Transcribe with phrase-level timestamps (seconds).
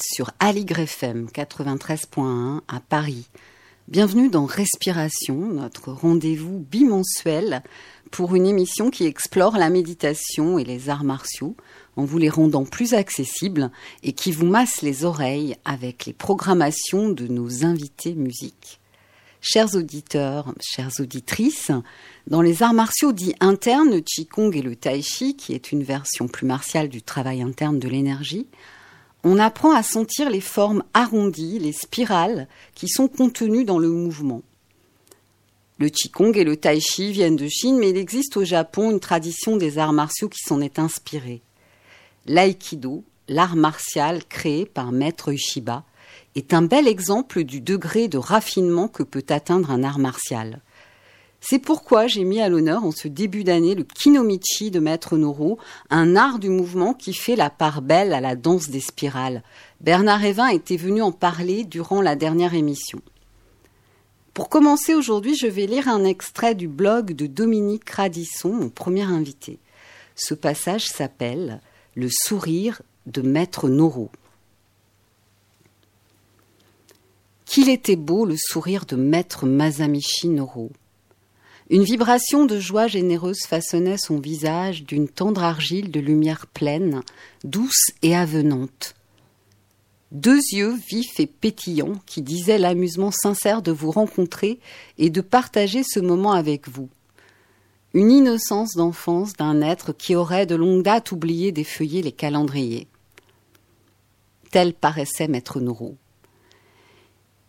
[0.00, 3.28] sur Aligre FM 93.1 à Paris.
[3.86, 7.62] Bienvenue dans Respiration, notre rendez-vous bimensuel
[8.10, 11.54] pour une émission qui explore la méditation et les arts martiaux
[11.96, 13.70] en vous les rendant plus accessibles
[14.02, 18.80] et qui vous masse les oreilles avec les programmations de nos invités musiques.
[19.42, 21.70] Chers auditeurs, chères auditrices,
[22.26, 25.82] dans les arts martiaux dits internes, le Qigong et le Tai Chi, qui est une
[25.82, 28.46] version plus martiale du travail interne de l'énergie,
[29.24, 34.42] on apprend à sentir les formes arrondies, les spirales qui sont contenues dans le mouvement.
[35.78, 39.00] Le Qigong et le Tai Chi viennent de Chine, mais il existe au Japon une
[39.00, 41.42] tradition des arts martiaux qui s'en est inspirée.
[42.26, 45.84] L'aïkido, l'art martial créé par Maître Ishiba,
[46.36, 50.60] est un bel exemple du degré de raffinement que peut atteindre un art martial.
[51.46, 55.58] C'est pourquoi j'ai mis à l'honneur en ce début d'année le Kinomichi de Maître Noro,
[55.90, 59.42] un art du mouvement qui fait la part belle à la danse des spirales.
[59.82, 62.98] Bernard Evin était venu en parler durant la dernière émission.
[64.32, 69.02] Pour commencer aujourd'hui, je vais lire un extrait du blog de Dominique Radisson, mon premier
[69.02, 69.58] invité.
[70.16, 71.60] Ce passage s'appelle
[71.94, 74.10] Le sourire de Maître Noro.
[77.44, 80.70] Qu'il était beau le sourire de Maître Masamichi Noro.
[81.70, 87.02] Une vibration de joie généreuse façonnait son visage d'une tendre argile de lumière pleine,
[87.42, 88.94] douce et avenante.
[90.12, 94.60] Deux yeux vifs et pétillants qui disaient l'amusement sincère de vous rencontrer
[94.98, 96.90] et de partager ce moment avec vous.
[97.94, 102.88] Une innocence d'enfance d'un être qui aurait de longue date oublié d'effeuiller les calendriers.
[104.50, 105.96] Tel paraissait Maître Noro.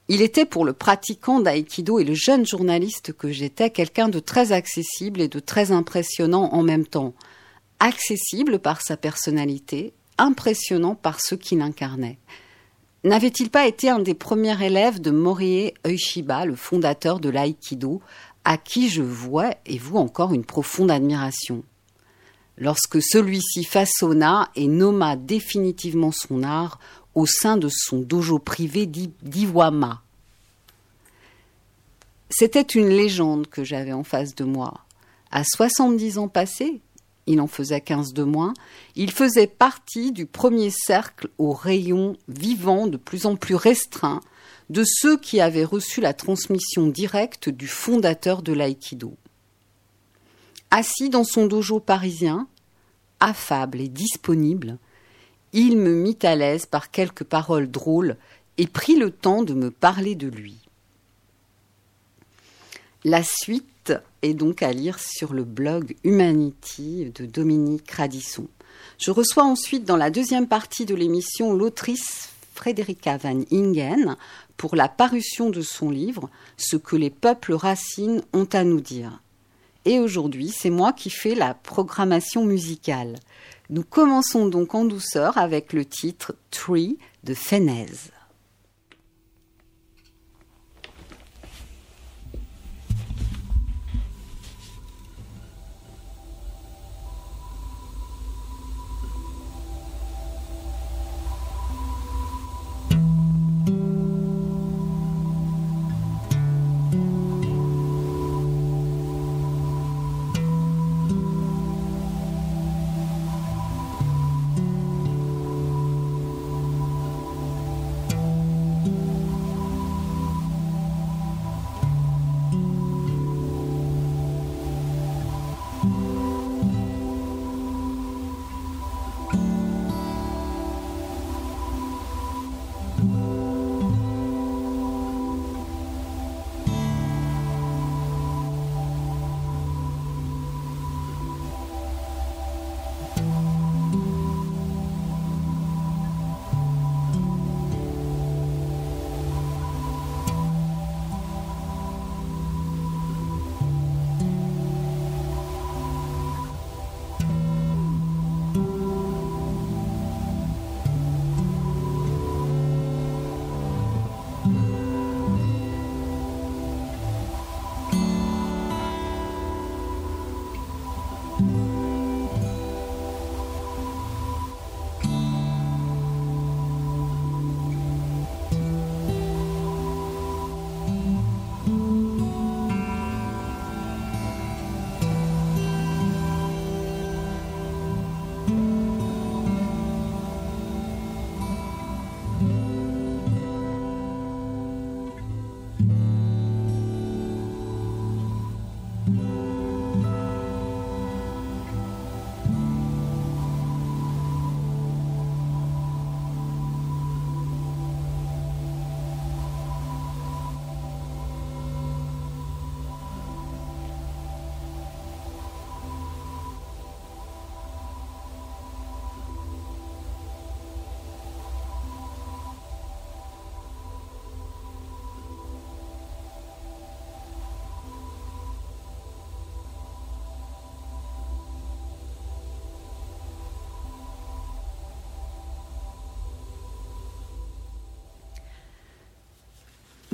[0.08, 4.52] Il était pour le pratiquant d'aïkido et le jeune journaliste que j'étais quelqu'un de très
[4.52, 7.16] accessible et de très impressionnant en même temps.
[7.80, 12.20] Accessible par sa personnalité, impressionnant par ce qu'il incarnait.
[13.04, 18.02] N'avait-il pas été un des premiers élèves de Morie Ueshiba, le fondateur de l'aïkido,
[18.44, 21.64] à qui je vois et vous encore une profonde admiration?
[22.58, 26.80] Lorsque celui-ci façonna et nomma définitivement son art
[27.16, 30.02] au sein de son dojo privé d'Iwama.
[32.30, 34.82] C'était une légende que j'avais en face de moi.
[35.32, 36.82] À 70 ans passés,
[37.28, 38.54] il en faisait 15 de moins,
[38.96, 44.22] il faisait partie du premier cercle au rayon vivant de plus en plus restreint
[44.70, 49.16] de ceux qui avaient reçu la transmission directe du fondateur de l'aïkido.
[50.72, 52.48] Assis dans son dojo parisien,
[53.20, 54.78] affable et disponible,
[55.56, 58.18] il me mit à l'aise par quelques paroles drôles
[58.58, 60.58] et prit le temps de me parler de lui.
[63.06, 68.48] La suite est donc à lire sur le blog Humanity de Dominique Radisson.
[68.98, 74.18] Je reçois ensuite dans la deuxième partie de l'émission l'autrice Frédérica Van Ingen
[74.58, 79.22] pour la parution de son livre Ce que les peuples racines ont à nous dire.
[79.86, 83.20] Et aujourd'hui, c'est moi qui fais la programmation musicale.
[83.70, 87.88] Nous commençons donc en douceur avec le titre Tree de Fenez.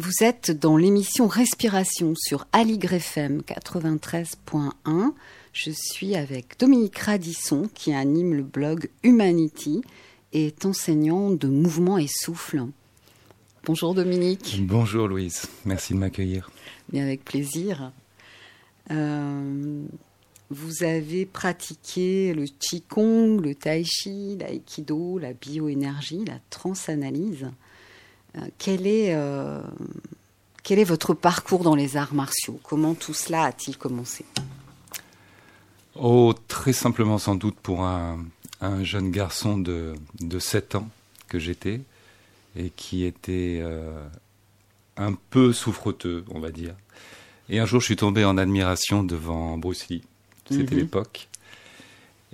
[0.04, 5.14] Vous êtes dans l'émission Respiration sur Aligre FM 93.1.
[5.54, 9.84] Je suis avec Dominique Radisson qui anime le blog Humanity
[10.34, 12.64] et est enseignant de mouvement et souffle.
[13.64, 14.60] Bonjour Dominique.
[14.64, 16.50] Bonjour Louise, merci de m'accueillir.
[16.90, 17.92] Bien avec plaisir.
[18.90, 19.84] Euh,
[20.50, 27.52] vous avez pratiqué le Qigong, le Tai Chi, l'aïkido, la bioénergie, la transanalyse.
[28.38, 29.62] Euh, quel, est, euh,
[30.64, 32.60] quel est votre parcours dans les arts martiaux?
[32.64, 34.26] Comment tout cela a-t-il commencé?
[35.96, 38.24] Oh, très simplement sans doute pour un,
[38.62, 40.88] un jeune garçon de, de 7 ans
[41.28, 41.82] que j'étais
[42.56, 44.02] et qui était euh,
[44.98, 46.76] un peu souffreteux, on va dire.
[47.50, 50.04] Et un jour, je suis tombé en admiration devant Bruce Lee.
[50.50, 50.82] C'était Mhm.
[50.82, 51.28] l'époque.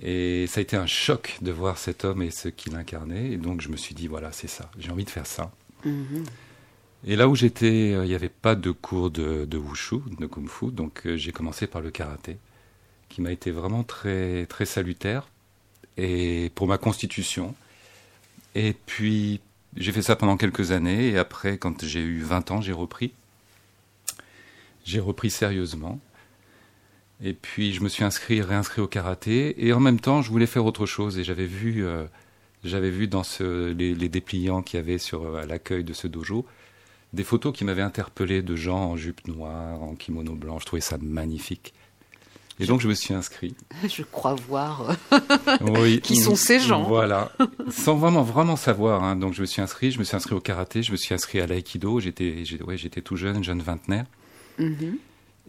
[0.00, 3.32] Et ça a été un choc de voir cet homme et ce qu'il incarnait.
[3.32, 4.70] Et donc, je me suis dit, voilà, c'est ça.
[4.78, 5.50] J'ai envie de faire ça.
[7.06, 10.26] Et là où j'étais, euh, il n'y avait pas de cours de, de wushu, de
[10.26, 12.38] kung fu, donc euh, j'ai commencé par le karaté,
[13.08, 15.28] qui m'a été vraiment très, très salutaire
[15.96, 17.54] et pour ma constitution.
[18.54, 19.40] Et puis,
[19.76, 23.12] j'ai fait ça pendant quelques années, et après, quand j'ai eu 20 ans, j'ai repris.
[24.84, 26.00] J'ai repris sérieusement.
[27.22, 30.46] Et puis, je me suis inscrit, réinscrit au karaté, et en même temps, je voulais
[30.46, 32.06] faire autre chose, et j'avais vu, euh,
[32.64, 35.92] j'avais vu dans ce, les, les dépliants qu'il y avait sur euh, à l'accueil de
[35.92, 36.44] ce dojo,
[37.12, 40.58] des photos qui m'avaient interpellé de gens en jupe noire, en kimono blanc.
[40.58, 41.72] Je trouvais ça magnifique.
[42.60, 43.54] Et donc, je me suis inscrit.
[43.88, 44.96] Je crois voir.
[45.60, 46.00] Oui.
[46.00, 47.30] Qui sont ces gens Voilà.
[47.70, 49.04] Sans vraiment, vraiment savoir.
[49.04, 49.14] hein.
[49.16, 49.90] Donc, je me suis inscrit.
[49.92, 50.82] Je me suis inscrit au karaté.
[50.82, 52.00] Je me suis inscrit à l'aïkido.
[52.00, 54.06] J'étais, ouais, j'étais tout jeune, jeune vingtenaire.
[54.58, 54.98] Mhm.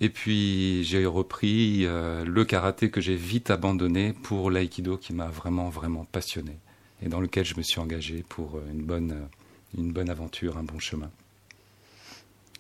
[0.01, 5.27] Et puis, j'ai repris euh, le karaté que j'ai vite abandonné pour l'aïkido qui m'a
[5.27, 6.57] vraiment, vraiment passionné.
[7.01, 10.57] Et dans lequel je me suis engagé pour euh, une bonne, euh, une bonne aventure,
[10.57, 11.10] un bon chemin.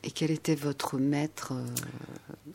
[0.03, 1.65] Et quel était votre maître euh,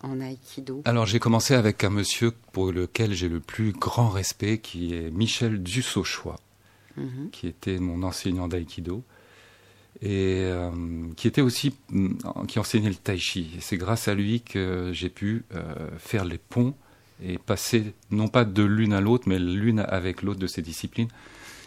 [0.03, 4.59] en aïkido Alors j'ai commencé avec un monsieur pour lequel j'ai le plus grand respect,
[4.59, 6.37] qui est Michel Dussochois,
[6.97, 7.31] Mhm.
[7.33, 9.03] qui était mon enseignant d'aïkido
[10.01, 10.71] et euh,
[11.17, 13.51] qui était aussi mm, qui enseignait le tai chi.
[13.57, 16.75] Et c'est grâce à lui que j'ai pu euh, faire les ponts
[17.23, 21.09] et passer non pas de l'une à l'autre, mais l'une avec l'autre de ces disciplines.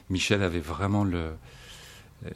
[0.09, 1.31] Michel avait vraiment le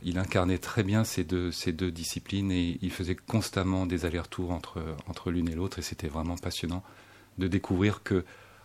[0.03, 4.51] il incarnait très bien ces deux, ces deux disciplines et il faisait constamment des allers-retours
[4.51, 6.83] entre, entre l'une et l'autre et c'était vraiment passionnant
[7.39, 8.23] de découvrir que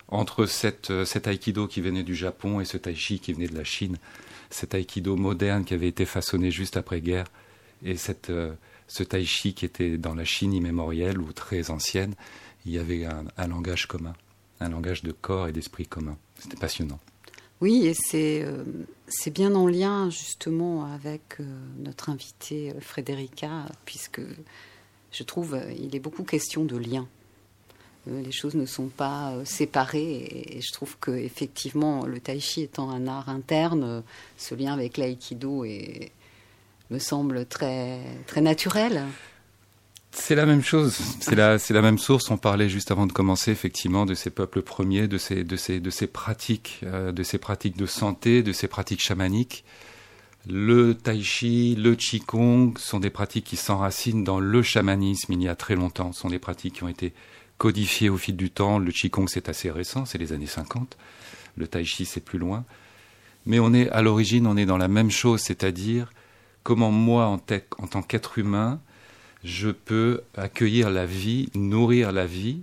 [0.09, 3.57] entre cette, cet aïkido qui venait du Japon et ce tai chi qui venait de
[3.57, 3.97] la Chine,
[4.49, 7.25] cet aïkido moderne qui avait été façonné juste après-guerre
[7.83, 8.31] et cette,
[8.87, 12.13] ce tai chi qui était dans la Chine immémorielle ou très ancienne,
[12.65, 14.13] il y avait un, un langage commun,
[14.59, 16.17] un langage de corps et d'esprit commun.
[16.39, 16.99] C'était passionnant.
[17.59, 18.63] Oui, et c'est euh,
[19.07, 21.43] c'est bien en lien justement avec euh,
[21.79, 24.21] notre invité euh, Frédérica, puisque
[25.11, 27.07] je trouve euh, il est beaucoup question de lien.
[28.09, 32.89] Les choses ne sont pas séparées et, je trouve que effectivement le tai chi étant
[32.89, 34.01] un art interne,
[34.37, 35.65] ce lien avec l'aïkido
[36.89, 38.01] me semble très
[38.37, 39.03] naturel.
[40.19, 42.29] C'est la même chose, c'est la, même source.
[42.31, 45.45] On parlait juste avant de commencer effectivement de ces peuples premiers, de ces,
[46.07, 49.63] pratiques, euh, de ces pratiques de santé, de ces pratiques chamaniques.
[50.49, 55.47] Le tai chi, le qigong sont des pratiques qui s'enracinent dans le chamanisme il y
[55.47, 56.11] a très longtemps.
[56.11, 57.13] Ce sont des pratiques qui ont été
[57.57, 58.79] codifiées au fil du temps.
[58.79, 60.97] Le qigong c'est assez récent, c'est les années 50.
[61.55, 62.65] Le tai chi c'est plus loin.
[63.45, 66.11] Mais on est à l'origine, on est dans la même chose, c'est-à-dire
[66.63, 68.81] comment moi en tant qu'être humain
[69.43, 72.61] je peux accueillir la vie, nourrir la vie.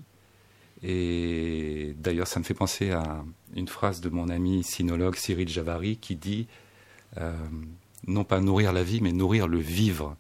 [0.83, 5.97] Et d'ailleurs, ça me fait penser à une phrase de mon ami sinologue Cyril Javary
[5.97, 6.47] qui dit
[7.19, 7.33] euh,
[8.07, 10.17] non pas nourrir la vie, mais nourrir le vivre.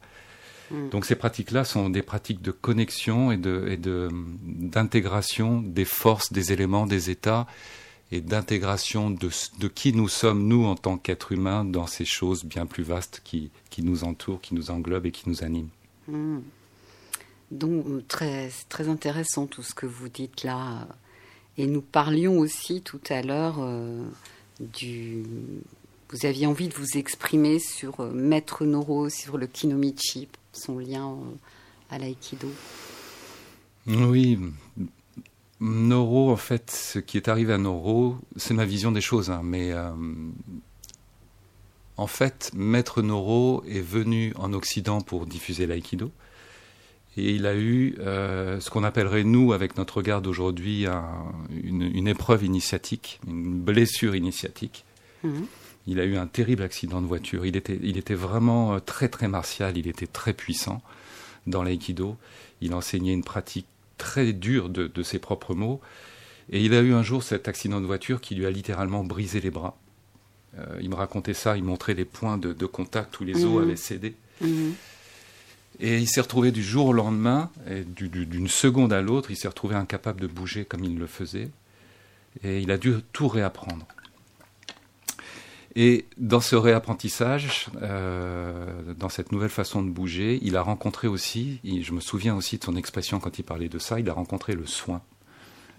[0.70, 0.88] Mm.
[0.90, 4.08] Donc ces pratiques-là sont des pratiques de connexion et de et de
[4.42, 7.46] d'intégration des forces, des éléments, des états
[8.12, 12.44] et d'intégration de, de qui nous sommes nous en tant qu'êtres humains dans ces choses
[12.44, 15.70] bien plus vastes qui, qui nous entourent, qui nous englobent et qui nous animent.
[16.08, 16.40] Hmm.
[17.50, 20.88] Donc euh, très très intéressant tout ce que vous dites là.
[21.56, 24.04] Et nous parlions aussi tout à l'heure euh,
[24.60, 25.22] du.
[26.10, 31.16] Vous aviez envie de vous exprimer sur euh, Maître Noro, sur le Kinomichi, son lien
[31.90, 32.48] à l'aïkido.
[33.86, 34.38] Oui,
[35.60, 39.42] Noro, en fait, ce qui est arrivé à Noro, c'est ma vision des choses, hein,
[39.44, 39.72] mais
[41.96, 46.10] en fait, Maître Noro est venu en Occident pour diffuser l'aïkido.
[47.16, 51.24] Et il a eu euh, ce qu'on appellerait, nous, avec notre regard d'aujourd'hui, un-
[51.62, 54.84] une, une épreuve initiatique, une blessure initiatique.
[55.22, 55.46] Mhm.
[55.86, 57.46] Il a eu un terrible accident de voiture.
[57.46, 59.76] Il était, il était vraiment euh, très, très martial.
[59.76, 60.82] Il était très puissant.
[61.46, 62.16] dans l'aïkido.
[62.62, 63.66] Il enseignait une pratique
[63.98, 65.80] très dure de, ses propres mots.
[66.50, 69.40] Et il a eu un jour cet accident de voiture qui lui a littéralement brisé
[69.40, 69.76] les bras.
[70.58, 73.62] Euh, il me racontait ça, il montrait les points de, contact où les os mhm.
[73.62, 74.14] avaient cédé.
[74.40, 74.74] Mhm.
[75.80, 79.48] Et il s'est retrouvé du jour au lendemain, et d'une seconde à l'autre, il s'est
[79.48, 81.50] retrouvé incapable de bouger comme il le faisait.
[82.44, 83.86] Et il a dû tout réapprendre.
[85.76, 91.58] Et dans ce réapprentissage, euh, dans cette nouvelle façon de bouger, il a rencontré aussi,
[91.64, 94.54] je me souviens aussi de son expression quand il parlait de ça, il a rencontré
[94.54, 95.02] le soin.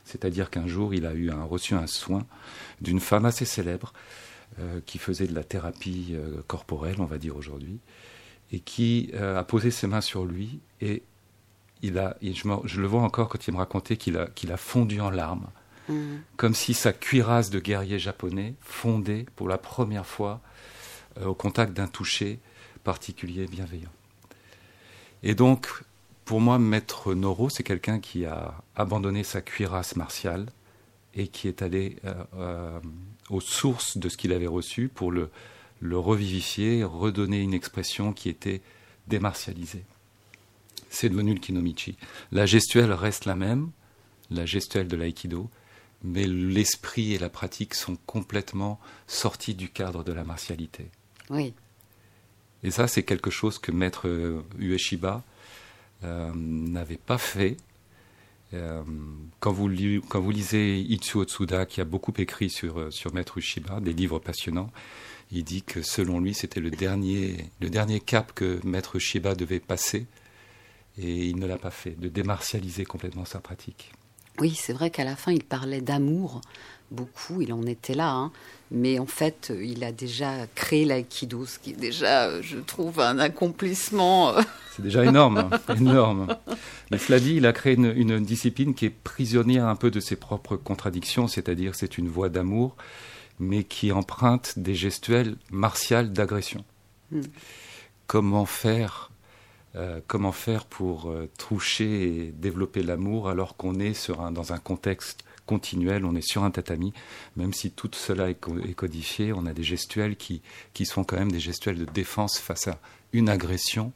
[0.04, 2.26] C'est-à-dire qu'un jour, il a eu un, reçu un soin
[2.82, 3.94] d'une femme assez célèbre
[4.86, 7.80] qui faisait de la thérapie euh, corporelle, on va dire aujourd'hui,
[8.52, 11.04] et qui a posé ses mains sur lui et
[11.82, 15.02] il a, je, le vois encore quand il me racontait qu'il a, qu'il a fondu
[15.02, 15.48] en larmes
[15.88, 16.18] Mm.
[16.36, 20.42] comme si sa cuirasse de guerrier japonais fondait pour la première fois
[21.20, 22.40] euh, au contact d'un toucher
[22.84, 23.92] particulier bienveillant.
[25.22, 25.68] Et donc,
[26.24, 30.48] pour moi, Maître Noro, c'est quelqu'un qui a abandonné sa cuirasse martiale
[31.14, 32.80] et qui est allé euh, euh,
[33.30, 35.30] aux sources de ce qu'il avait reçu pour le,
[35.80, 38.62] le revivifier, redonner une expression qui était
[39.08, 39.84] démartialisée.
[40.90, 41.98] C'est devenu le kinomichi.
[42.32, 43.72] La gestuelle reste la même,
[44.32, 45.50] la gestuelle de l'aïkido,
[46.04, 50.90] mais l'esprit et la pratique sont complètement sortis du cadre de la martialité.
[51.30, 51.54] Oui.
[52.64, 54.08] Et ça, c'est quelque chose que Maître
[54.58, 55.24] Ueshiba
[56.04, 57.58] euh, n'avait pas fait.
[58.56, 58.84] Euh,
[59.40, 59.70] quand, vous
[60.10, 63.94] quand, vous lisez Itsuo Otsuda, qui a beaucoup écrit sur, euh, sur Maître Ueshiba, des
[63.94, 64.72] livres passionnants,
[65.32, 69.60] il dit que selon lui, c'était le dernier, le dernier cap que Maître Shiba devait
[69.60, 70.08] passer,
[70.98, 73.92] et il ne l'a pas fait, de démartialiser complètement sa pratique.
[74.40, 76.42] Oui, c'est vrai qu'à la fin, il parlait d'amour
[76.92, 78.32] beaucoup, il en était là, hein.
[78.72, 83.20] mais en fait, il a déjà créé l'aïkido, ce qui est déjà, je trouve, un
[83.20, 84.34] accomplissement.
[84.76, 86.28] C'est déjà énorme, hein, énorme.
[86.92, 90.16] Mais cela dit, il a créé une, discipline qui est prisonnière un peu de ses
[90.16, 92.76] propres contradictions, c'est-à-dire c'est une voie d'amour,
[93.40, 96.66] mais qui emprunte des gestuels martiales d'agression.
[97.12, 97.22] Hmm.
[98.08, 99.12] Comment faire
[99.76, 104.58] euh, comment faire pour euh, toucher et développer l'amour alors qu'on est sur dans un
[104.58, 106.94] contexte continuel, on est sur un tatami,
[107.36, 108.40] même si tout cela est,
[108.76, 110.42] codifié, on a des gestuels qui,
[110.74, 112.80] qui sont quand même des gestuels de défense face à
[113.14, 113.94] une agression.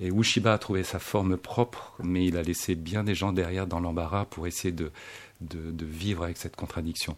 [0.00, 3.66] Et Ushiba a trouvé sa forme propre, mais il a laissé bien des gens derrière
[3.66, 4.90] dans l'embarras pour essayer de,
[5.40, 7.16] de, vivre avec cette contradiction.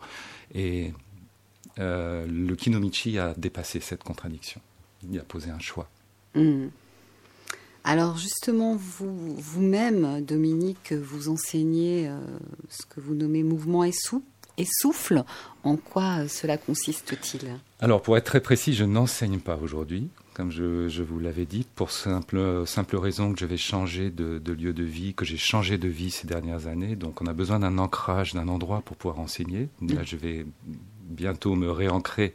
[0.55, 0.93] Et
[1.79, 4.61] euh, le Kinomichi a dépassé cette contradiction.
[5.11, 5.89] Il a posé un choix.
[6.35, 6.67] Mmh.
[7.89, 12.19] Alors justement, vous, vous-même, Dominique, vous enseignez euh,
[12.69, 13.93] ce que vous nommez mouvement et,
[14.65, 15.23] souffle.
[15.63, 17.49] En quoi cela consiste-t-il?
[17.79, 21.93] Alors pour être très précis, je n'enseigne pas aujourd'hui, comme je, vous l'avais dit, pour
[21.93, 25.87] simple, simple raison que je vais changer de, lieu de vie, que j'ai changé de
[25.87, 26.97] vie ces dernières années.
[26.97, 29.69] Donc on a besoin d'un ancrage, d'un endroit pour pouvoir enseigner.
[29.81, 30.45] Là, je vais
[31.03, 32.35] bientôt me réancrer,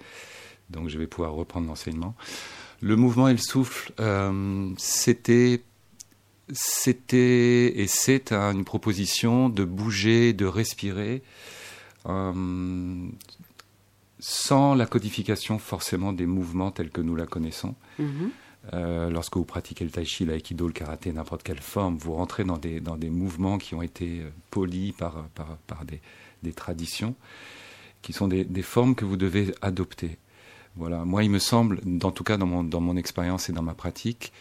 [0.69, 2.15] donc je vais pouvoir reprendre l'enseignement.
[2.81, 5.61] Le mouvement et le souffle, euh, c'était
[6.53, 11.21] c'était et c'est une proposition de bouger, de respirer,
[12.07, 13.07] euh,
[14.19, 17.75] sans la codification forcément des mouvements tels que nous la connaissons.
[17.99, 18.29] Mm-hmm.
[18.73, 22.43] Euh, lorsque vous pratiquez le tai chi, l'aïkido, le karaté, n'importe quelle forme, vous rentrez
[22.43, 24.21] dans des, dans des mouvements qui ont été
[24.51, 25.99] polis par, par, par des,
[26.43, 27.15] des, traditions,
[28.01, 30.17] qui sont des, des, formes que vous devez adopter.
[30.75, 31.03] Voilà.
[31.05, 33.73] Moi, il me semble, en tout cas dans mon, dans mon expérience et dans ma
[33.73, 34.31] pratique,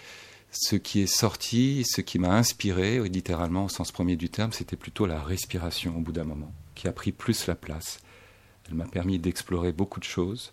[0.52, 4.76] ce qui est sorti, ce qui m'a inspiré, littéralement au sens premier du terme, c'était
[4.76, 8.00] plutôt la respiration au bout d'un moment, qui a pris plus la place.
[8.68, 10.52] Elle m'a permis d'explorer beaucoup de choses.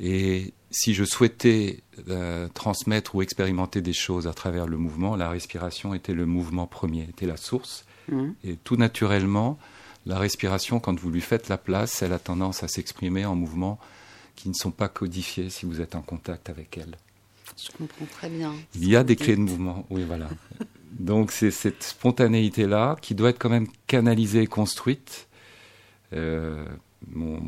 [0.00, 5.28] Et si je souhaitais euh, transmettre ou expérimenter des choses à travers le mouvement, la
[5.28, 7.84] respiration était le mouvement premier, était la source.
[8.10, 8.30] Mmh.
[8.44, 9.58] Et tout naturellement,
[10.06, 13.78] la respiration, quand vous lui faites la place, elle a tendance à s'exprimer en mouvement
[14.38, 16.96] qui ne sont pas codifiées si vous êtes en contact avec elles.
[17.56, 18.54] Je comprends très bien.
[18.76, 20.28] Il y a des clés de mouvement, oui, voilà.
[20.92, 25.26] Donc c'est cette spontanéité-là qui doit être quand même canalisée et construite.
[26.12, 26.64] Euh,
[27.08, 27.40] mon,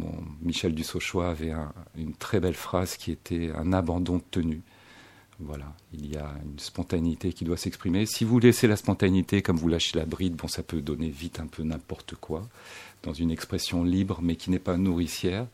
[0.43, 1.53] Michel Dussochois avait
[1.97, 4.63] une très belle phrase qui était un abandon de tenue.
[5.39, 8.05] Voilà, il y a une spontanéité qui doit s'exprimer.
[8.05, 11.39] Si vous laissez la spontanéité comme vous lâchez la bride, bon, ça peut donner vite
[11.39, 12.49] un peu n'importe quoi,
[13.05, 15.47] dans une expression libre mais qui n'est pas nourricière.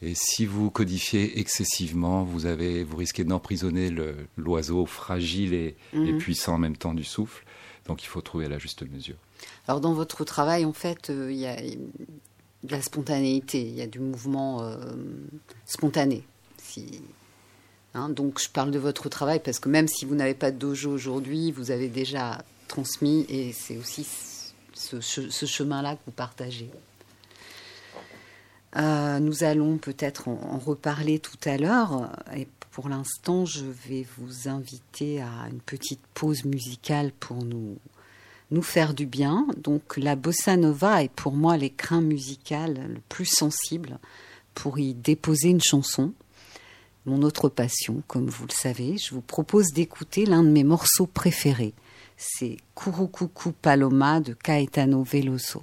[0.00, 3.92] Et si vous codifiez excessivement, vous, avez, vous risquez d'emprisonner
[4.36, 6.18] l'oiseau fragile et, mhm.
[6.18, 7.44] puissant en même temps du souffle.
[7.86, 9.16] Donc il faut trouver la juste mesure.
[9.66, 13.82] Alors dans votre travail, en fait, euh, il y a de la spontanéité, il y
[13.82, 14.76] a du mouvement euh,
[15.64, 16.24] spontané.
[16.58, 17.00] Si
[17.94, 20.58] Hein, donc je parle de votre travail parce que même si vous n'avez pas de
[20.58, 24.06] dojo aujourd'hui, vous avez déjà transmis et c'est aussi
[24.74, 26.70] ce, chemin-là que vous partagez.
[28.76, 34.48] Euh, nous allons peut-être en, reparler tout à l'heure et pour l'instant je vais vous
[34.48, 37.78] inviter à une petite pause musicale pour nous,
[38.50, 39.46] nous faire du bien.
[39.56, 43.98] Donc la bossa nova est pour moi l'écrin musical le plus sensible
[44.54, 46.12] pour y déposer une chanson
[47.08, 51.06] mon autre passion, comme vous le savez, je vous propose d'écouter l'un de mes morceaux
[51.06, 51.72] préférés.
[52.18, 55.62] C'est Kurukuku Paloma de Caetano Veloso.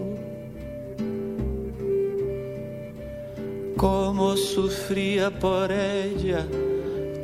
[3.81, 6.45] cómo sufría por ella,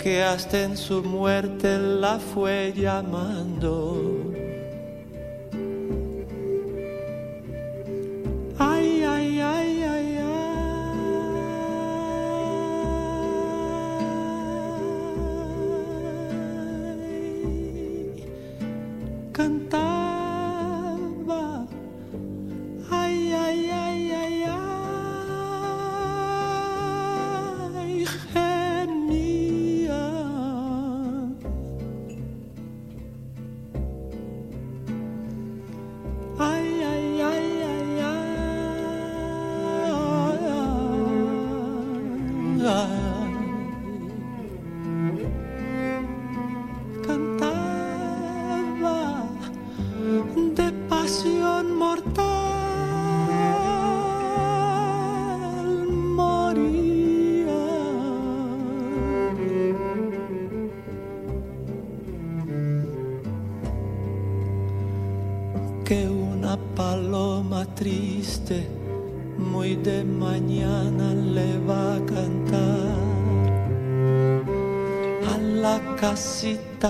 [0.02, 4.17] que hasta en su muerte la fue llamando.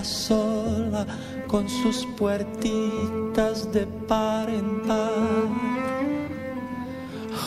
[0.04, 1.06] Sola
[1.48, 5.48] con sus puertitas de par en par.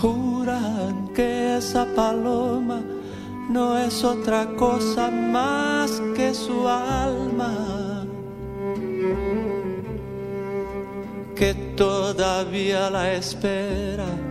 [0.01, 2.81] Juran que esa paloma
[3.51, 8.05] no es otra cosa más que su alma.
[11.35, 14.30] Que todavía la espera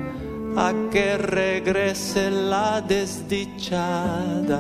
[0.59, 4.59] a que regrese la desdichada.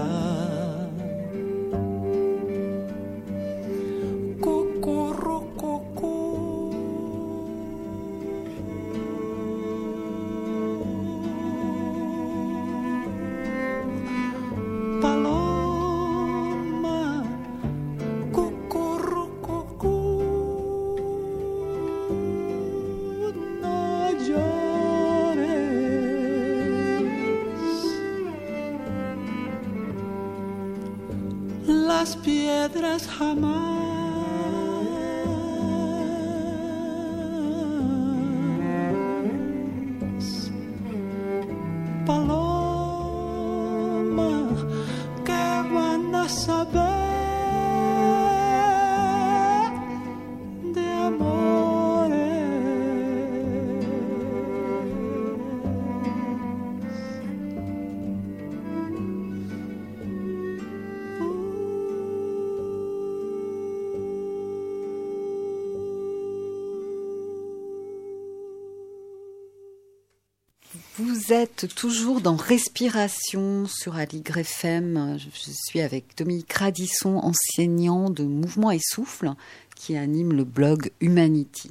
[71.29, 75.19] Vous êtes toujours dans Respiration sur Aligre FM.
[75.19, 79.33] Je suis avec Dominique Radisson, enseignant de mouvement et souffle,
[79.75, 81.69] qui anime le blog Humanity.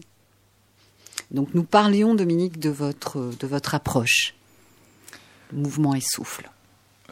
[1.32, 4.36] Donc nous parlions, Dominique, de votre, de votre approche,
[5.52, 6.48] mouvement et souffle.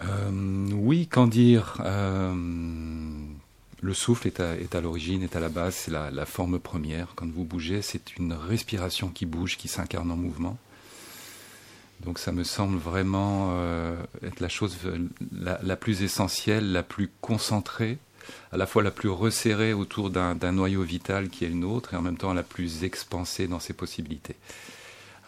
[0.05, 2.33] Euh, oui, qu'en dire euh,
[3.81, 6.61] Le souffle est à, est à l'origine, est à la base, c'est la, la forme
[6.61, 7.09] première.
[7.17, 10.57] Quand vous bougez, c'est une respiration qui bouge, qui s'incarne en mouvement.
[12.05, 14.77] Donc ça me semble vraiment euh, être la chose
[15.33, 17.99] la, plus essentielle, la plus concentrée,
[18.53, 21.97] à la fois la plus resserrée autour d'un noyau vital qui est le nôtre et
[21.97, 24.37] en même temps la plus expansée dans ses possibilités.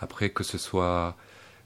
[0.01, 1.17] Après, que ce soit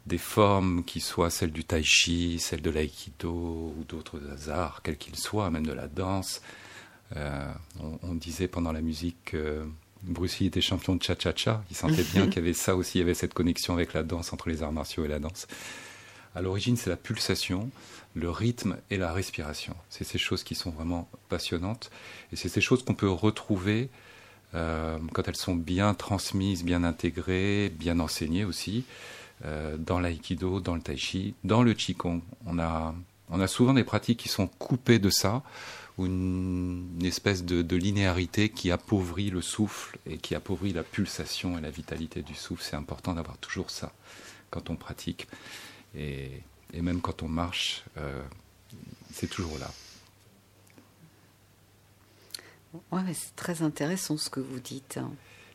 [0.07, 4.97] des formes qui soient celles du tai chi, celles de l'aïkido ou d'autres arts, quels
[4.97, 6.43] qu'ils soient, même de la danse.
[7.17, 7.53] Euh,
[8.03, 9.67] on, disait pendant la musique que
[10.03, 11.65] Bruce Lee était champion de cha-cha-cha.
[11.71, 14.03] Il sentait bien qu'il y avait ça aussi, il y avait cette connexion avec la
[14.03, 15.47] danse, entre les arts martiaux et la danse.
[16.35, 17.71] À l'origine, c'est la pulsation,
[18.15, 19.75] le rythme et la respiration.
[19.91, 21.91] C'est ces choses qui sont vraiment passionnantes.
[22.33, 23.91] Et c'est ces choses qu'on peut retrouver
[24.55, 28.85] euh, quand elles sont bien transmises, bien intégrées, bien enseignées aussi,
[29.45, 32.21] euh, dans l'aïkido, dans le tai chi, dans le qigong.
[32.47, 32.95] On a,
[33.31, 35.43] on a souvent des pratiques qui sont coupées de ça,
[35.99, 41.61] ou une, espèce de, linéarité qui appauvrit le souffle et qui appauvrit la pulsation et
[41.61, 42.63] la vitalité du souffle.
[42.63, 43.93] C'est important d'avoir toujours ça
[44.51, 45.29] quand on pratique.
[45.95, 46.43] Et,
[46.75, 48.23] même quand on marche, euh,
[49.13, 49.71] c'est toujours là.
[52.91, 54.99] Ouais, c'est très intéressant ce que vous dites.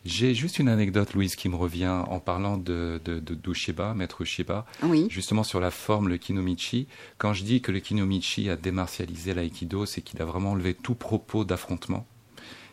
[0.08, 4.65] J'ai juste une anecdote, Louise, qui me revient en parlant de, de, de maître Shiba,
[4.84, 5.08] oui.
[5.10, 6.88] justement sur la forme, le kinomichi.
[7.17, 10.96] Quand je dis que le kinomichi a démartialisé l'aïkido, c'est qu'il a vraiment enlevé tout
[10.96, 12.08] propos d'affrontement,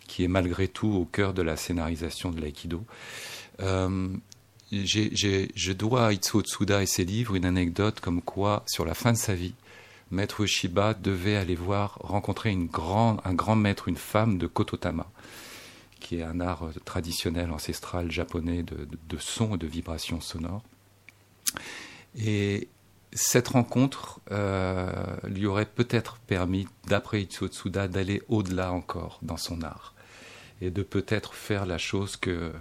[0.06, 2.84] qui est malgré tout au cœur de la scénarisation de l'aïkido.
[3.60, 4.08] Euh,
[4.70, 9.12] je dois à Itsuo Tsuda et ses livres une anecdote comme quoi, sur la fin
[9.12, 9.54] de sa vie,
[10.12, 15.10] Maître Shiba devait aller voir, rencontrer une un grand maître, une femme de Kototama,
[16.04, 20.62] qui est un art traditionnel ancestral japonais de, son et de vibrations sonores.
[22.14, 22.68] Et
[23.12, 24.92] cette rencontre euh,
[25.24, 29.94] lui aurait peut-être permis, d'après Itsuo Tsuda, d'aller au-delà encore dans son art
[30.60, 32.52] et de peut-être faire la chose que,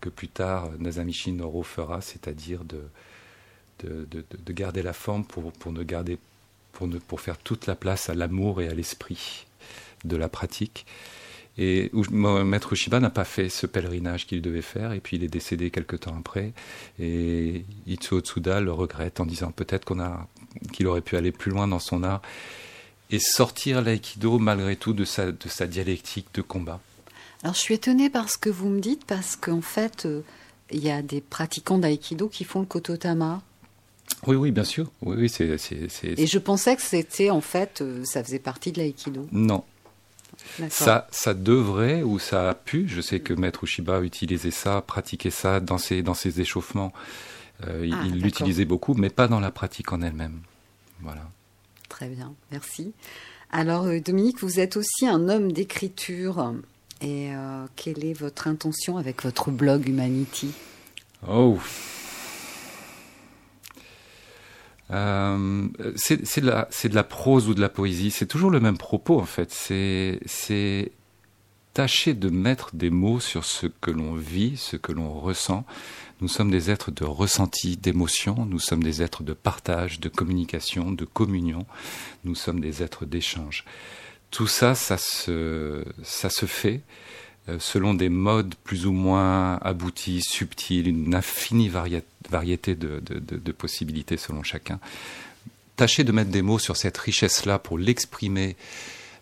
[0.00, 2.80] que plus tard Nazamichi Noro fera, c'est-à-dire de
[3.80, 6.18] de, de, garder la forme pour, pour ne garder
[6.72, 9.46] pour, ne, pour faire toute la place à l'amour et à l'esprit
[10.04, 10.86] de la pratique.
[11.58, 15.24] Et où Maître Shiba n'a pas fait ce pèlerinage qu'il devait faire, et puis il
[15.24, 16.52] est décédé quelque temps après.
[16.98, 20.28] Et Itsuo Tsuda le regrette en disant peut-être qu'on a,
[20.72, 22.20] qu'il aurait pu aller plus loin dans son art
[23.10, 26.80] et sortir l'aïkido malgré tout de sa, de sa dialectique de combat.
[27.42, 30.22] Alors je suis étonnée par ce que vous me dites, parce qu'en fait, euh,
[30.70, 33.42] il y a des pratiquants d'aïkido qui font le kototama.
[34.26, 34.90] Oui, oui, bien sûr.
[35.02, 35.56] Oui, oui, c'est,
[36.02, 39.26] Et je pensais que c'était, en fait, euh, ça faisait partie de l'aïkido.
[39.32, 39.64] Non.
[40.70, 42.88] Ça, ça devrait ou ça a pu.
[42.88, 46.92] Je sais que Maître Ushiba utilisait ça, pratiquait ça dans ses, dans ses échauffements.
[47.66, 50.40] Euh, ah, il l'utilisait beaucoup, mais pas dans la pratique en elle-même.
[51.00, 51.22] Voilà.
[51.88, 52.92] Très bien, merci.
[53.50, 56.54] Alors, euh, Dominique, vous êtes aussi un homme d'écriture.
[57.02, 57.28] Et
[57.76, 60.54] quelle est votre intention avec votre blog Humanity?
[61.28, 61.58] Oh,
[64.92, 69.24] euh, c'est de, la, prose ou de la poésie, c'est toujours le même propos en
[69.24, 69.52] fait.
[69.52, 70.92] C'est
[71.74, 75.66] tâcher de mettre des mots sur ce que l'on vit, ce que l'on ressent.
[76.22, 80.90] Nous sommes des êtres de ressenti, d'émotion, nous sommes des êtres de partage, de communication,
[80.90, 81.66] de communion,
[82.24, 83.66] nous sommes des êtres d'échange.
[84.30, 85.84] Tout ça, ça se,
[86.46, 86.80] fait
[87.58, 94.78] selon des modes plus ou moins aboutis, subtils, une infinie variété de, possibilités selon chacun.
[95.76, 98.56] Tâchez de mettre des mots sur cette richesse-là pour l'exprimer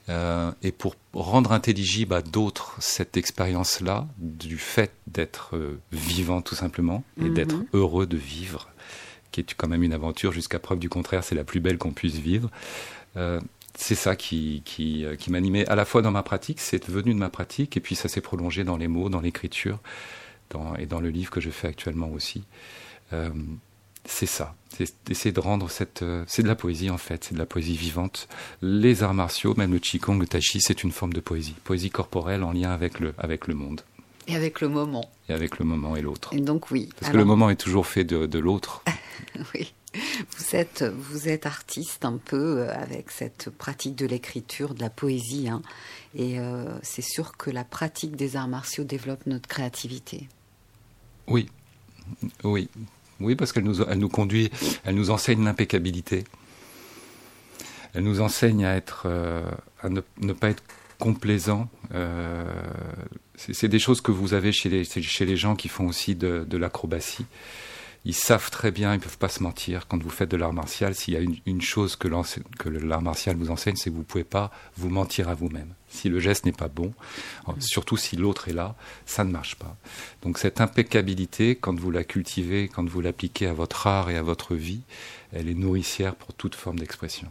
[0.08, 6.54] euh, et pour rendre intelligible à d'autres cette expérience-là du fait d'être euh, vivant tout
[6.54, 7.34] simplement et mhm.
[7.34, 8.68] d'être heureux de vivre,
[9.32, 11.92] qui est quand même une aventure jusqu'à preuve du contraire, c'est la plus belle qu'on
[11.92, 12.50] puisse vivre
[13.76, 17.12] c'est ça qui, qui, euh, qui m'animait à la fois dans ma pratique, c'est venu
[17.12, 19.80] de ma pratique, et puis ça s'est prolongé dans les mots, dans l'écriture,
[20.78, 22.44] et dans le livre que je fais actuellement aussi.
[23.12, 23.30] Euh,
[24.04, 24.54] c'est ça,
[25.12, 26.02] c'est de rendre cette...
[26.02, 28.28] Euh, c'est de la poésie en fait, c'est de la poésie vivante.
[28.62, 31.56] Les arts martiaux, même le qigong, le tai chi, c'est une forme de poésie.
[31.64, 33.80] Poésie corporelle en lien avec le, avec le monde.
[34.28, 35.10] Et avec le moment.
[35.28, 36.30] Et avec le moment et l'autre.
[36.32, 36.90] Et donc oui.
[37.00, 38.82] Parce que le moment est toujours fait de, de l'autre.
[39.54, 39.72] oui.
[40.36, 44.90] Vous êtes, vous êtes artiste un peu euh, avec cette pratique de l'écriture, de la
[44.90, 45.48] poésie.
[45.48, 45.62] Hein.
[46.14, 50.28] et euh, c'est sûr que la pratique des arts martiaux développe notre créativité.
[51.26, 51.48] Oui,
[52.42, 52.68] oui,
[53.20, 54.50] oui, parce qu'elle nous, elle nous conduit,
[54.84, 56.24] elle nous enseigne l'impeccabilité.
[57.94, 59.48] Elle nous enseigne à être, euh,
[59.80, 60.62] à ne, pas être
[60.98, 61.68] complaisant.
[63.36, 66.44] c'est des choses que vous avez chez les, chez les gens qui font aussi de,
[66.48, 67.26] de l'acrobatie
[68.04, 69.88] ils savent très bien, ils ne peuvent pas se mentir.
[69.88, 73.50] Quand vous faites de l'art martial, s'il y a une, chose que l'art martial vous
[73.50, 75.74] enseigne, c'est que vous ne pouvez pas vous mentir à vous-même.
[75.88, 76.92] Si le geste n'est pas bon,
[77.46, 77.60] mm.
[77.60, 78.74] surtout si l'autre est là,
[79.06, 79.76] ça ne marche pas.
[80.22, 84.22] Donc cette impeccabilité, quand vous la cultivez, quand vous l'appliquez à votre art et à
[84.22, 84.82] votre vie,
[85.32, 87.30] elle est nourricière pour toute forme d'expression.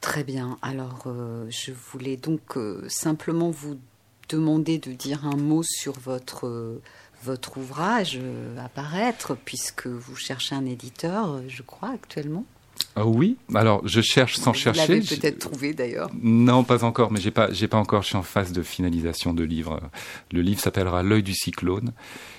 [0.00, 0.58] Très bien.
[0.62, 3.78] Alors, euh, je voulais donc euh, simplement vous
[4.28, 6.80] demander de dire un mot sur votre, euh,
[7.24, 8.18] votre ouvrage
[8.62, 12.44] à paraître, puisque vous cherchez un éditeur, je crois, actuellement.
[12.94, 14.86] Ah oui, alors je cherche sans vous chercher.
[14.86, 16.10] Vous l'avez peut-être trouvé d'ailleurs.
[16.22, 18.02] Non, pas encore, mais j'ai pas, j'ai pas encore.
[18.02, 19.80] Je suis en phase de finalisation de livre.
[20.32, 21.92] Le livre s'appellera L'œil du cyclone.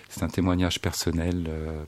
[0.09, 1.83] C'est un témoignage personnel euh,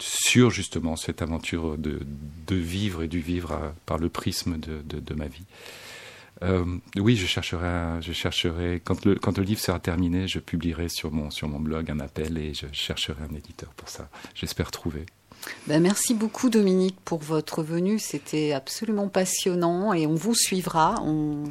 [0.00, 2.00] sur justement cette aventure de,
[2.46, 5.44] de vivre et du vivre à, par le prisme de, de, de ma vie.
[6.42, 6.64] Euh,
[6.96, 11.10] oui, je chercherai, je chercherai quand le quand le livre sera terminé, je publierai sur
[11.10, 14.08] mon sur mon blog un appel et je chercherai un éditeur pour ça.
[14.34, 15.06] J'espère trouver.
[15.66, 17.98] Ben merci beaucoup Dominique pour votre venue.
[17.98, 20.96] C'était absolument passionnant et on vous suivra.
[21.02, 21.44] On,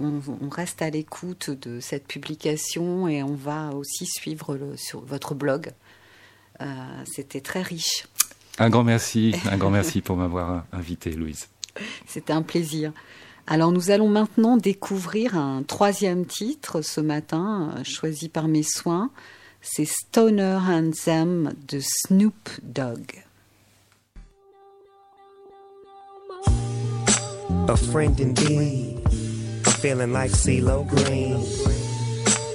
[0.00, 5.00] on, on reste à l'écoute de cette publication et on va aussi suivre le, sur
[5.00, 5.72] votre blog.
[6.60, 6.64] Euh,
[7.06, 8.06] C'était très riche.
[8.58, 11.48] Un grand merci, un grand merci pour m'avoir invité, Louise.
[12.06, 12.92] C'était un plaisir.
[13.46, 19.10] Alors nous allons maintenant découvrir un troisième titre ce matin, choisi par mes soins.
[19.60, 23.24] C'est Stoner Handsome de Snoop Dogg.
[27.68, 28.98] A friend indeed.
[29.80, 31.38] Feeling like CeeLo Green.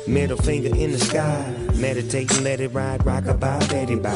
[0.07, 1.43] Middle finger in the sky.
[1.75, 4.09] Meditating, let it ride, rock about, it by.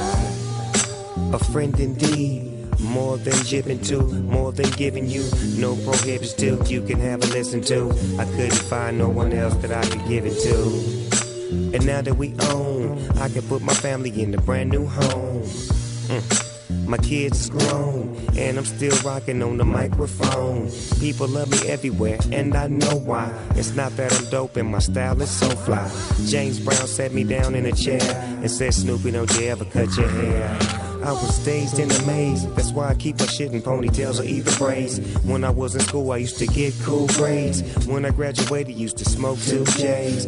[1.33, 2.50] A friend indeed.
[2.81, 5.23] More than jibbing to, more than giving you.
[5.57, 7.89] No prohibits to, you can have a listen to.
[8.19, 11.75] I couldn't find no one else that I could give it to.
[11.75, 15.43] And now that we own, I can put my family in a brand new home.
[15.43, 16.51] Mm.
[16.87, 20.69] My kids is grown, and I'm still rocking on the microphone.
[20.99, 23.31] People love me everywhere, and I know why.
[23.55, 25.89] It's not that I'm dope and my style is so fly.
[26.25, 29.95] James Brown sat me down in a chair and said, Snoopy, don't you ever cut
[29.95, 30.90] your hair.
[31.03, 32.55] I was dazed and amazed.
[32.55, 34.99] That's why I keep my shit in ponytails or even braids.
[35.23, 37.61] When I was in school, I used to get cool grades.
[37.87, 40.27] When I graduated, used to smoke two J's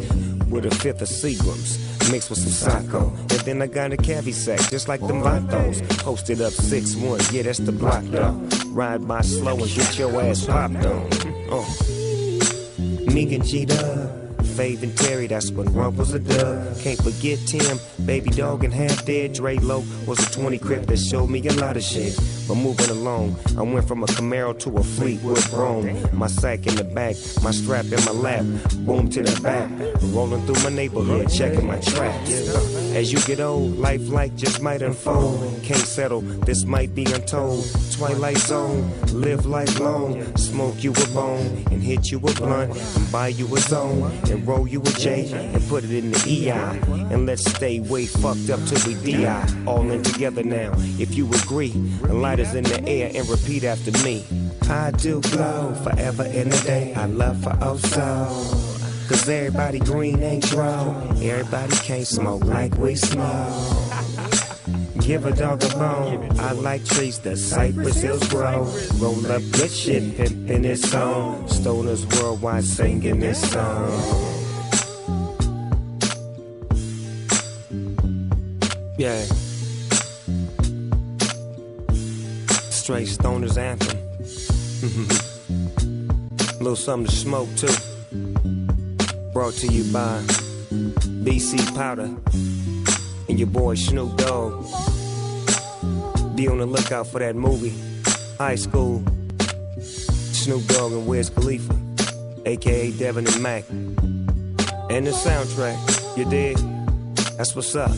[0.50, 3.08] with a fifth of Seagrams mixed with some Psycho.
[3.08, 5.86] And then I got a cavi sack, just like them Vatos.
[5.98, 8.32] Posted up 6-1, yeah, that's the block though.
[8.68, 11.08] Ride by slow and get your ass popped on.
[11.50, 11.64] Uh.
[13.12, 14.03] Me and G-Dub.
[14.54, 16.78] Fave and Terry, that's when Rump was a dub.
[16.78, 19.32] Can't forget Tim, Baby Dog and Half Dead.
[19.32, 22.16] Dre Low was a 20 crip that showed me a lot of shit.
[22.46, 25.98] But moving along, I went from a Camaro to a Fleetwood Chrome.
[26.12, 28.44] My sack in the back, my strap in my lap,
[28.86, 29.68] boom to the back.
[30.14, 32.30] Rolling through my neighborhood, checking my tracks.
[32.94, 35.62] As you get old, life like just might unfold.
[35.64, 37.66] Can't settle, this might be untold.
[37.90, 40.22] Twilight zone, live life long.
[40.36, 44.43] Smoke you a bone and hit you a blunt and buy you a zone and
[44.44, 47.12] roll you a J and put it in the EI.
[47.12, 49.46] And let's stay way fucked up till we DI.
[49.66, 50.72] All in together now.
[50.98, 51.70] If you agree,
[52.02, 54.24] the lighters in the air and repeat after me.
[54.68, 56.94] I do glow forever in a day.
[56.94, 58.74] I love for oh so.
[59.08, 60.96] Cause everybody green ain't grow.
[61.20, 63.94] Everybody can't smoke like we smoke.
[65.00, 66.40] Give a dog a bone.
[66.40, 68.66] I like trees that cypress hills grow.
[68.96, 71.44] Roll up good shit, pimpin' its song.
[71.44, 74.33] Stoners worldwide singing this song.
[78.96, 79.24] Yeah.
[82.70, 83.98] Straight stoners anthem.
[86.38, 87.74] A Little something to smoke too.
[89.32, 90.20] Brought to you by
[91.24, 92.10] BC Powder
[93.28, 94.64] and your boy Snoop Dogg.
[96.36, 97.74] Be on the lookout for that movie,
[98.38, 99.02] High School.
[99.80, 101.74] Snoop Dogg and Wiz Khalifa,
[102.46, 103.64] aka Devin and Mac.
[103.70, 106.56] And the soundtrack, you dig?
[107.36, 107.90] That's what's up.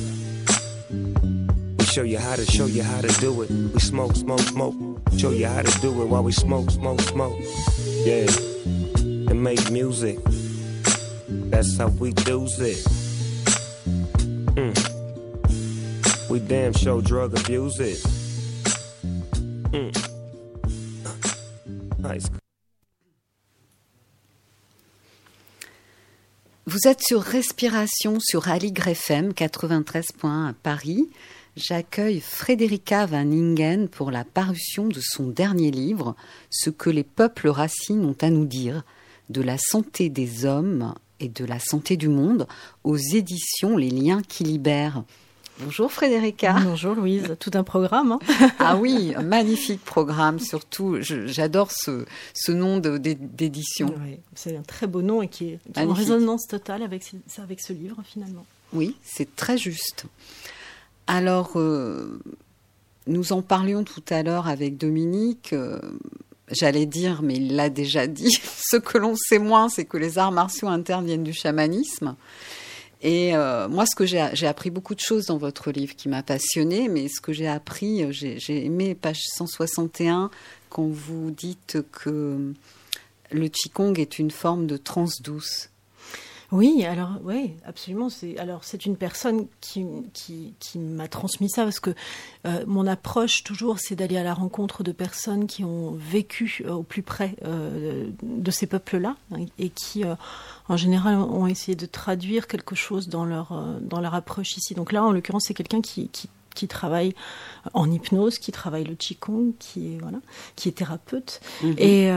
[0.90, 3.50] We show you how to show you how to do it.
[3.50, 4.74] We smoke, smoke, smoke.
[5.18, 7.38] Show you how to do it while we smoke, smoke, smoke.
[8.04, 8.26] Yeah.
[9.28, 10.18] And make music.
[11.28, 12.78] That's how we do it.
[14.54, 14.74] Mm.
[16.28, 17.98] We damn show drug abuse it.
[19.72, 19.92] Mm.
[21.98, 22.30] Nice.
[26.76, 31.08] Vous êtes sur Respiration sur Aligre FM 93.1 à Paris.
[31.56, 36.16] J'accueille Frédérica Van Ingen pour la parution de son dernier livre,
[36.50, 38.84] Ce que les peuples racines ont à nous dire,
[39.30, 42.46] de la santé des hommes et de la santé du monde,
[42.84, 45.02] aux éditions Les liens qui libèrent.
[45.58, 46.54] Bonjour Frédérica.
[46.64, 48.12] Bonjour Louise, tout un programme.
[48.12, 53.94] Hein ah oui, un magnifique programme, surtout j'adore ce, ce, nom d'édition.
[54.02, 57.10] Oui, c'est un très beau nom et qui est, qui est en résonance totale avec,
[57.38, 58.44] avec ce livre finalement.
[58.74, 60.04] Oui, c'est très juste.
[61.06, 62.20] Alors, euh,
[63.06, 65.54] nous en parlions tout à l'heure avec Dominique.
[65.54, 65.80] Euh,
[66.50, 68.30] j'allais dire, mais il l'a déjà dit,
[68.70, 72.14] ce que l'on sait moins, c'est que les arts martiaux interviennent du chamanisme.
[73.06, 76.24] Et euh, moi, ce que j'ai appris beaucoup de choses dans votre livre qui m'a
[76.24, 80.28] passionné, mais ce que j'ai appris, euh, j'ai aimé page 161
[80.70, 82.52] quand vous dites que
[83.30, 85.70] le qigong est une forme de transe douce.
[86.52, 88.08] Oui, alors oui, absolument.
[88.08, 91.90] C'est alors c'est une personne qui, qui, qui m'a transmis ça parce que
[92.46, 96.72] euh, mon approche toujours c'est d'aller à la rencontre de personnes qui ont vécu euh,
[96.72, 100.04] au plus près euh, de ces peuples-là hein, et qui
[100.68, 104.74] en général ont essayé de traduire quelque chose dans leur dans leur approche ici.
[104.74, 107.14] Donc là en l'occurrence c'est quelqu'un qui, qui qui travaille
[107.74, 110.20] en hypnose, qui travaille le qigong, qui est voilà,
[110.54, 111.74] qui est thérapeute mhm.
[111.76, 112.10] et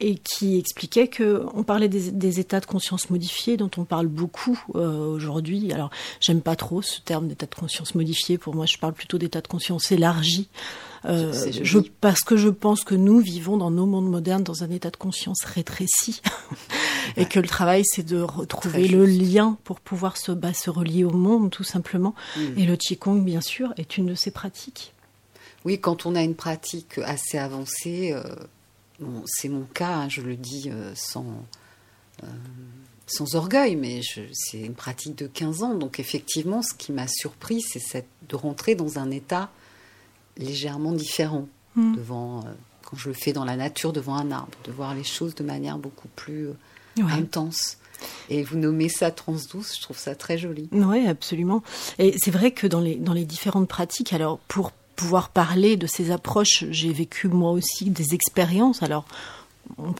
[0.00, 4.60] et qui expliquait que on parlait des, états de conscience modifiés dont on parle beaucoup
[4.74, 5.72] euh, aujourd'hui.
[5.72, 8.36] Alors j'aime pas trop ce terme d'état de conscience modifié.
[8.36, 10.48] Pour moi, je parle plutôt d'état de conscience élargi.
[11.06, 14.70] Euh, je, parce que je pense que nous vivons dans nos mondes modernes dans un
[14.70, 16.22] état de conscience rétréci
[17.18, 21.04] et que le travail c'est de retrouver le lien pour pouvoir se, bah, se relier
[21.04, 22.14] au monde tout simplement.
[22.36, 22.40] Mm.
[22.58, 24.94] Et le qigong bien sûr est une de ces pratiques.
[25.64, 28.22] Oui, quand on a une pratique assez avancée, euh,
[29.26, 31.26] c'est mon cas, hein, je le dis euh, sans,
[33.06, 34.00] sans orgueil, mais
[34.32, 35.74] c'est une pratique de 15 ans.
[35.74, 39.50] Donc effectivement, ce qui m'a surpris, c'est de rentrer dans un état
[40.36, 41.96] légèrement différent hmm.
[41.96, 42.52] devant, euh,
[42.82, 45.44] quand je le fais dans la nature devant un arbre, de voir les choses de
[45.44, 46.54] manière beaucoup plus euh,
[47.10, 47.78] intense.
[48.28, 50.68] Et vous nommez ça douce, je trouve ça très joli.
[50.72, 51.62] Oui, absolument.
[51.98, 55.86] Et c'est vrai que dans les, dans les différentes pratiques, alors pour pouvoir parler de
[55.86, 59.06] ces approches, j'ai vécu moi aussi des expériences, alors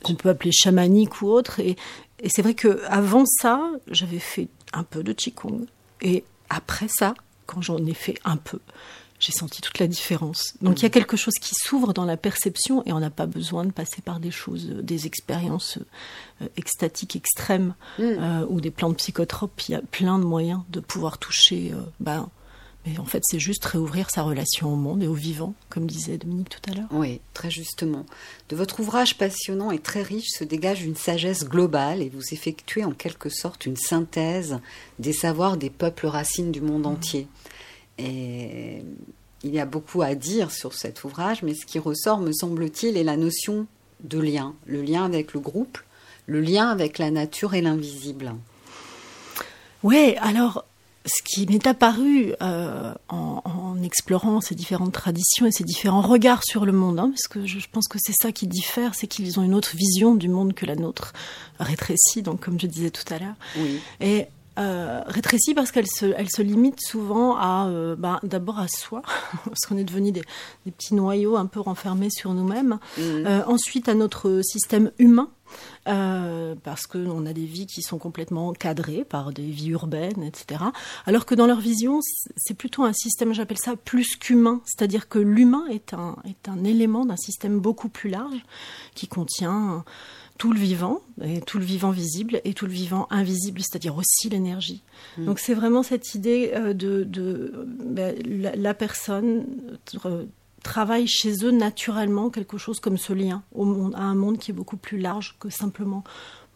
[0.03, 1.61] qu'on peut appeler chamaniques ou autres.
[1.61, 1.77] Et,
[2.21, 5.67] et c'est vrai que avant ça, j'avais fait un peu de qigong.
[6.01, 7.15] Et après ça,
[7.47, 8.61] quand j'en ai fait un peu,
[9.21, 10.55] j'ai senti toute la différence.
[10.61, 13.27] Donc il y a quelque chose qui s'ouvre dans la perception et on n'a pas
[13.27, 15.79] besoin de passer par des choses, euh, des expériences
[16.43, 18.03] euh, extatiques extrêmes mm.
[18.03, 19.69] euh, ou des plantes psychotropes.
[19.69, 21.73] Il y a plein de moyens de pouvoir toucher.
[22.01, 22.29] ben,
[22.87, 26.19] mais en fait, c'est juste réouvrir sa relation au monde et au vivant, comme disait
[26.19, 26.89] Dominique tout à l'heure.
[26.91, 28.05] Oui, très justement.
[28.51, 32.85] De votre ouvrage passionnant et très riche se dégage une sagesse globale et vous effectuez
[32.85, 34.59] en quelque sorte une synthèse
[34.99, 36.87] des savoirs des peuples racines du monde mm.
[36.87, 37.29] entier.
[37.97, 38.83] Et
[39.43, 42.99] il y a beaucoup à dire sur cet ouvrage, mais ce qui ressort, me semble-t-il,
[42.99, 43.67] est la notion
[44.03, 45.79] de lien, le lien avec le groupe,
[46.27, 48.35] le lien avec la nature et l'invisible.
[49.83, 50.65] Oui, alors
[51.05, 56.65] ce qui m'est apparu euh, en, explorant ces différentes traditions et ces différents regards sur
[56.65, 59.43] le monde, hein, parce que je, pense que c'est ça qui diffère, c'est qu'ils ont
[59.43, 61.13] une autre vision du monde que la nôtre,
[61.61, 63.35] rétrécie, donc comme je disais tout à l'heure.
[63.59, 63.81] Oui.
[64.01, 64.27] Et
[64.59, 69.03] euh, rétrécie parce qu'elle se, elle se limite souvent à, euh, bah, d'abord à soi,
[69.45, 70.23] parce qu'on est devenu des,
[70.65, 72.79] des, petits noyaux un peu renfermés sur nous-mêmes.
[72.99, 73.27] Mhm.
[73.27, 75.29] Euh, ensuite à notre système humain.
[75.87, 80.65] Euh, parce qu'on a des vies qui sont complètement cadrées par des vies urbaines, etc.
[81.07, 82.01] Alors que dans leur vision,
[82.37, 86.65] c'est plutôt un système, j'appelle ça plus qu'humain, c'est-à-dire que l'humain est un, est un
[86.65, 88.45] élément d'un système beaucoup plus large
[88.95, 89.85] qui contient
[90.39, 94.29] tout le vivant, et tout le vivant visible et tout le vivant invisible, c'est-à-dire aussi
[94.29, 94.83] l'énergie.
[95.17, 95.27] Mm.
[95.27, 99.47] Donc c'est vraiment cette idée euh, de, de ben, la, personne
[100.05, 100.25] euh,
[100.63, 104.51] travaille chez eux naturellement quelque chose comme ce lien au monde, à un monde qui
[104.51, 106.03] est beaucoup plus large que simplement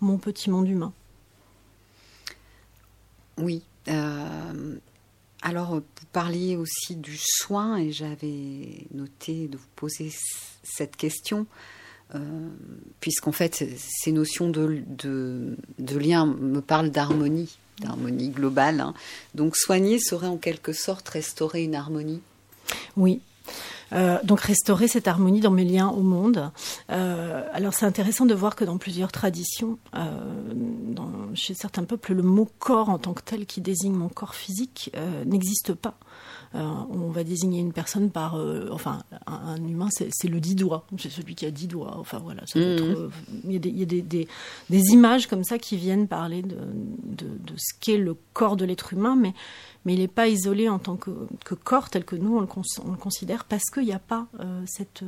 [0.00, 0.92] mon petit monde humain.
[3.38, 3.62] Oui.
[3.86, 4.76] Euh,
[5.42, 10.12] alors, vous parliez aussi du soin et j'avais noté de vous poser
[10.64, 11.46] cette question.
[12.14, 12.48] Euh,
[13.00, 18.80] puisqu'en fait, ces notions de, de, lien me parlent d'harmonie, d'harmonie globale.
[18.80, 18.94] Hein.
[19.34, 22.22] Donc soigner serait en quelque sorte restaurer une harmonie.
[22.96, 23.20] Oui,
[23.92, 26.50] euh, donc restaurer cette harmonie dans mes liens au monde.
[26.90, 29.78] Euh, alors c'est intéressant de voir que dans plusieurs traditions,
[31.34, 34.92] chez certains peuples, le mot corps en tant que tel qui désigne mon corps physique
[35.26, 35.98] n'existe pas.
[36.54, 40.86] Euh, on va désigner une personne par, euh, enfin, un, humain, c'est le dix doigts,
[40.98, 41.96] c'est celui qui a dix doigts.
[41.98, 42.56] Enfin voilà, mmh.
[42.56, 43.08] euh,
[43.44, 44.26] il y a, des,
[44.70, 46.56] images comme ça qui viennent parler de,
[47.56, 49.34] ce qu'est le corps de l'être humain, mais
[49.84, 51.10] mais il n'est pas isolé en tant que,
[51.64, 54.26] corps tel que nous on le, considère parce qu'il n'y a pas
[54.66, 55.04] cette,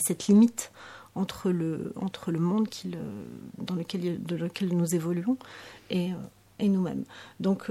[0.00, 0.72] cette limite
[1.14, 2.68] entre le, entre le monde
[3.58, 5.36] dans lequel, de lequel nous évoluons
[5.90, 6.10] et,
[6.58, 7.04] et nous-mêmes.
[7.40, 7.70] Donc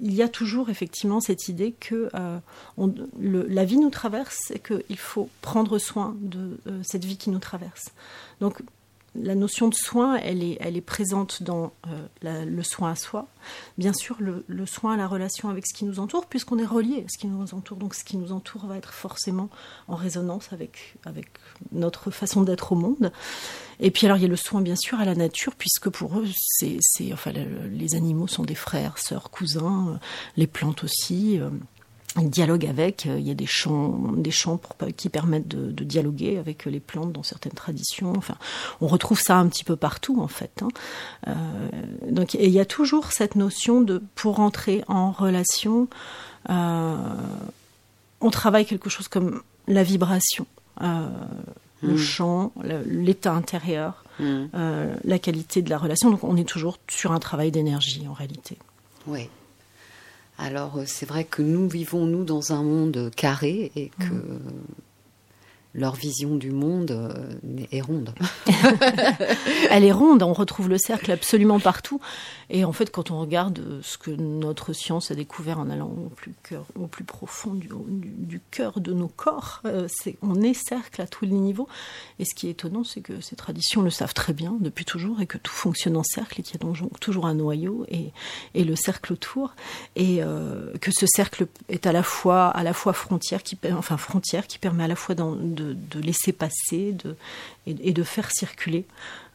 [0.00, 2.38] il y a toujours effectivement cette idée que euh,
[3.18, 7.38] la vie nous traverse et qu'il faut prendre soin de euh, cette vie qui nous
[7.38, 7.92] traverse.
[9.16, 13.26] La notion de soin, elle est, elle est présente dans euh, le soin à soi.
[13.76, 17.04] Bien sûr, le, soin à la relation avec ce qui nous entoure, puisqu'on est relié
[17.04, 17.76] à ce qui nous entoure.
[17.76, 19.50] Donc, ce qui nous entoure va être forcément
[19.88, 21.26] en résonance avec, avec
[21.72, 23.10] notre façon d'être au monde.
[23.80, 26.20] Et puis, alors, il y a le soin, bien sûr, à la nature, puisque pour
[26.20, 26.78] eux, c'est,
[27.12, 29.98] enfin, les animaux sont des frères, sœurs, cousins,
[30.36, 31.40] les plantes aussi.
[31.40, 31.50] Euh,
[32.16, 33.06] dialogue avec.
[33.06, 34.60] Euh, il y a des chants, des chants
[34.96, 38.12] qui permettent de, dialoguer avec les plantes dans certaines traditions.
[38.16, 38.36] Enfin,
[38.80, 40.62] on retrouve ça un petit peu partout en fait.
[40.62, 40.68] Hein.
[41.28, 41.34] Euh,
[42.10, 45.88] donc, il y a toujours cette notion de pour entrer en relation,
[46.48, 46.96] euh,
[48.20, 50.46] on travaille quelque chose comme la vibration,
[50.80, 51.96] le hmm.
[51.96, 52.52] chant,
[52.86, 54.46] l'état intérieur, hmm.
[55.04, 56.10] la qualité de la relation.
[56.10, 58.58] Donc, on est toujours sur un travail d'énergie en réalité.
[59.06, 59.28] Oui.
[60.40, 64.40] Alors euh, c'est vrai que nous vivons, nous, dans un monde carré et que mm
[65.74, 68.14] leur vision du monde euh, est ronde.
[69.70, 72.00] Elle est ronde, on retrouve le cercle absolument partout.
[72.50, 75.94] Et en fait, quand on regarde ce que notre science a découvert en allant
[76.74, 79.86] au plus, profond du, cœur de nos corps, euh,
[80.22, 81.68] on est cercle à tous les niveaux.
[82.18, 85.20] Et ce qui est étonnant, c'est que ces traditions le savent très bien depuis toujours
[85.20, 88.12] et que tout fonctionne en cercle et qu'il y a donc toujours un noyau et,
[88.54, 89.54] le cercle autour.
[89.94, 92.52] Et euh, que ce cercle est à la fois,
[92.92, 95.59] frontière, qui, enfin frontière, qui permet à la fois de,
[96.00, 97.16] laisser passer de,
[97.66, 98.84] et, de faire circuler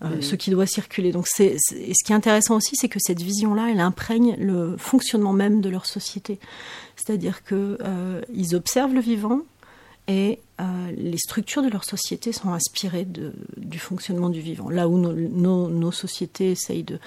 [0.03, 1.11] euh, ce qui doit circuler.
[1.11, 5.33] Donc, c'est, ce qui est intéressant aussi, c'est que cette vision-là, elle imprègne le fonctionnement
[5.33, 6.39] même de leur société.
[6.95, 8.21] C'est-à-dire qu'ils euh,
[8.53, 9.41] observent le vivant
[10.07, 14.69] et euh, les structures de leur société sont inspirées de, du fonctionnement du vivant.
[14.69, 16.99] Là où nos, nos, sociétés essayent de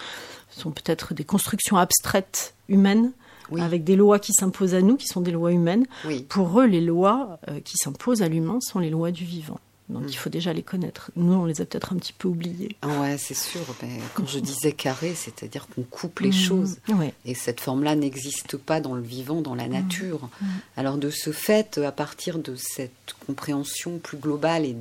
[0.50, 3.12] sont peut-être des constructions abstraites humaines,
[3.58, 5.86] avec des lois qui s'imposent à nous, qui sont des lois humaines.
[6.28, 9.60] Pour eux, les lois euh, qui s'imposent à l'humain sont les lois du vivant.
[9.88, 10.08] Donc mm.
[10.08, 11.10] il faut déjà les connaître.
[11.16, 12.76] Nous, on les a peut-être un petit peu oubliées.
[12.82, 13.60] Ah ouais, c'est sûr.
[13.82, 16.32] Mais quand je disais carré, c'est-à-dire qu'on coupe les mm.
[16.32, 16.76] choses.
[17.24, 19.72] Et cette forme-là n'existe pas dans le vivant, dans la mm.
[19.72, 20.28] nature.
[20.76, 24.76] Alors de ce fait, à partir de cette compréhension plus globale et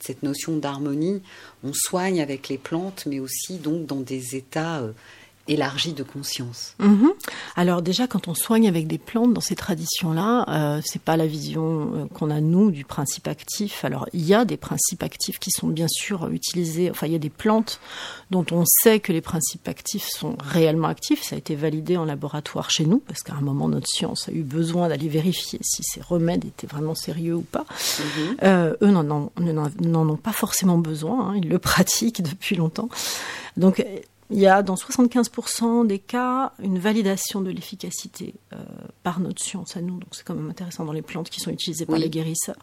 [0.00, 1.22] cette notion d'harmonie,
[1.64, 4.92] on soigne avec les plantes, mais aussi donc dans des états euh,
[5.48, 6.74] élargie de conscience.
[6.78, 7.10] Mhm.
[7.56, 11.26] Alors déjà, quand on soigne avec des plantes dans ces traditions-là, euh, c'est pas la
[11.26, 13.84] vision euh, qu'on a nous du principe actif.
[13.84, 16.90] Alors il y a des principes actifs qui sont bien sûr utilisés.
[16.90, 17.80] Enfin, il y a des plantes
[18.30, 21.22] dont on sait que les principes actifs sont réellement actifs.
[21.22, 24.32] Ça a été validé en laboratoire chez nous parce qu'à un moment notre science a
[24.32, 27.64] eu besoin d'aller vérifier si ces remèdes étaient vraiment sérieux ou pas.
[27.98, 28.36] Mhm.
[28.42, 31.30] Euh, eux n'en ont, pas forcément besoin.
[31.30, 31.34] Hein.
[31.36, 32.88] Ils le pratiquent depuis longtemps.
[33.56, 33.84] Donc
[34.30, 38.56] il y a dans 75% des cas une validation de l'efficacité euh,
[39.02, 39.98] par notre science à nous.
[39.98, 42.58] Donc c'est quand même intéressant dans les plantes qui sont utilisées par les guérisseurs.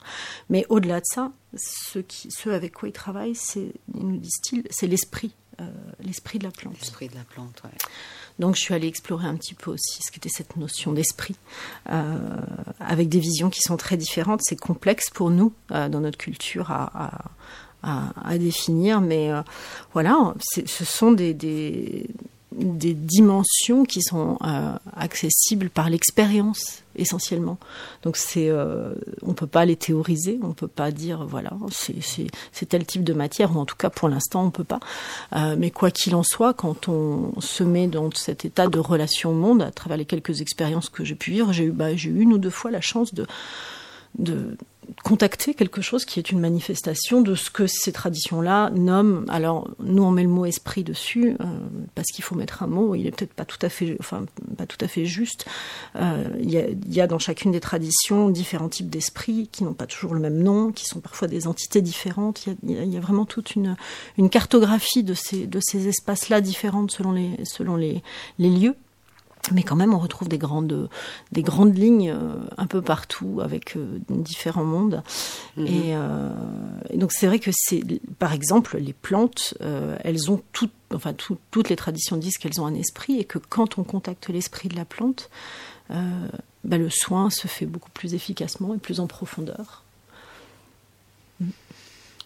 [0.50, 4.86] Mais au-delà de ça, ce, qui, ce avec quoi ils travaillent, c'est, nous disent-ils, c'est
[4.86, 5.66] l'esprit, euh,
[6.02, 6.80] l'esprit de la plante.
[6.80, 7.72] L'esprit de la plante, ouais.
[8.38, 11.38] Donc je suis allée explorer un petit peu aussi ce qu'était cette notion d'esprit,
[11.90, 12.18] euh,
[12.80, 14.42] avec des visions qui sont très différentes.
[14.44, 17.32] C'est complexe pour nous, dans notre culture, à, à,
[18.38, 19.42] définir, mais euh,
[19.94, 20.34] voilà,
[20.66, 22.08] ce sont des, des,
[22.52, 27.58] dimensions qui sont euh, accessibles par l'expérience essentiellement.
[28.04, 32.86] Donc c'est, euh, on peut pas les théoriser, on peut pas dire voilà c'est tel
[32.86, 34.80] type de matière ou en tout cas pour l'instant on peut pas.
[35.58, 39.36] mais quoi qu'il en soit, quand on se met dans cet état de relation au
[39.36, 42.22] monde, à travers les quelques expériences que j'ai pu vivre, j'ai eu, bah, j'ai eu
[42.22, 43.28] une ou deux fois la chance de
[44.18, 44.58] de
[45.04, 49.26] contacter quelque chose qui est une manifestation de ce que ces traditions-là nomment.
[49.30, 51.46] Alors, nous, on met le mot esprit dessus, euh,
[51.96, 54.26] parce qu'il faut mettre un mot, il est peut-être pas tout à fait, enfin,
[54.58, 55.46] pas tout à fait juste.
[55.96, 60.14] Euh, il y, a, dans chacune des traditions différents types d'esprits qui n'ont pas toujours
[60.14, 62.46] le même nom, qui sont parfois des entités différentes.
[62.64, 63.76] Il y a, vraiment toute une,
[64.30, 68.02] cartographie de ces, de ces espaces-là différentes selon les, selon les
[68.40, 68.76] lieux
[69.52, 70.90] mais quand même on retrouve des grandes
[71.32, 75.04] des grandes lignes euh, un peu partout avec euh, différents mondes
[75.58, 75.68] mhm.
[75.70, 76.32] euh,
[76.90, 77.82] et, donc c'est vrai que c'est
[78.20, 79.56] par exemple les plantes
[80.04, 83.78] elles ont toutes enfin toutes les traditions disent qu'elles ont un esprit et que quand
[83.78, 85.30] on contacte l'esprit de la plante
[85.90, 89.85] bah, le soin se fait beaucoup plus efficacement et plus en profondeur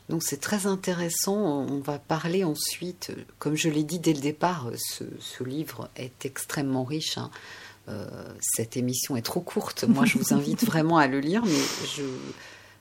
[0.09, 1.65] donc c'est très intéressant.
[1.69, 6.83] On va parler ensuite, comme je l'ai dit dès le départ, ce, livre est extrêmement
[6.83, 7.17] riche.
[7.17, 7.29] Hein.
[7.87, 8.07] Euh,
[8.41, 9.83] cette émission est trop courte.
[9.87, 11.61] Moi, je vous invite vraiment à le lire, mais
[11.95, 12.03] je,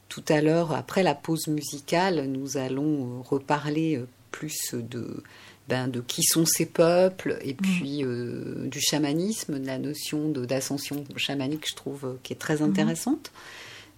[0.09, 5.23] tout à l'heure, après la pause musicale, nous allons reparler plus de,
[5.69, 7.57] ben, de qui sont ces peuples et mmh.
[7.57, 12.65] puis euh, du chamanisme, de la notion d'ascension chamanique, je trouve, qui est très mmh.
[12.65, 13.33] intéressante.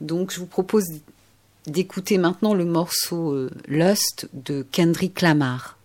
[0.00, 0.84] Donc, je vous propose
[1.70, 5.78] d'écouter maintenant le morceau euh, Lust de Kendrick Lamar.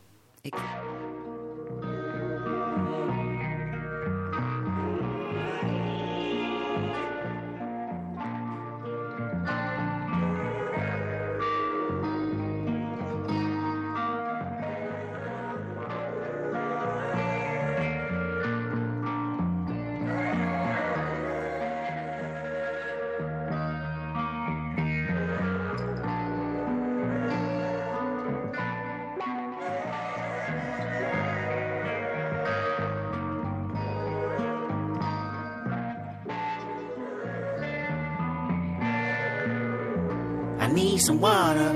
[40.95, 41.73] Need some water.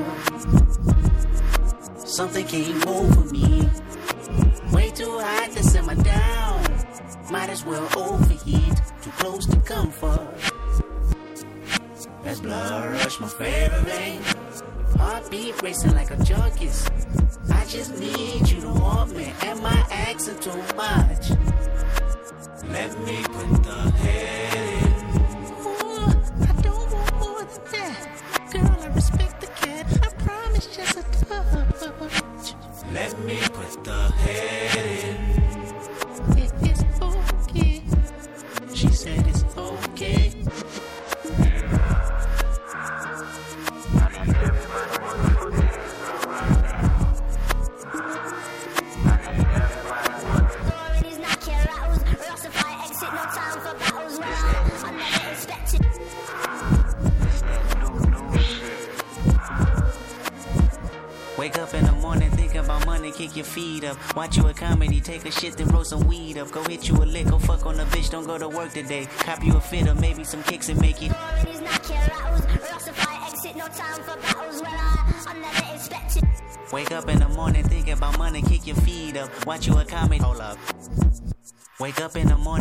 [2.06, 3.68] Something came over me.
[4.72, 6.64] Way too hot to simmer down.
[7.30, 8.76] Might as well overheat.
[9.02, 10.26] Too close to comfort.
[12.24, 14.22] That's blood rush, my favorite vein.
[14.98, 16.90] Heartbeat racing like a junkie's.
[17.52, 19.34] I just need you to want me.
[19.42, 21.32] Am I asking too much?
[22.70, 23.59] Let me put
[65.30, 66.52] a shit, then roll some weed up.
[66.52, 69.08] Go hit you a lick, go fuck on a bitch, don't go to work today.
[69.20, 71.12] Cop you a fit or maybe some kicks and make it.
[76.72, 79.30] Wake up in the morning, think about money, kick your feet up.
[79.46, 80.24] Watch you a comedy,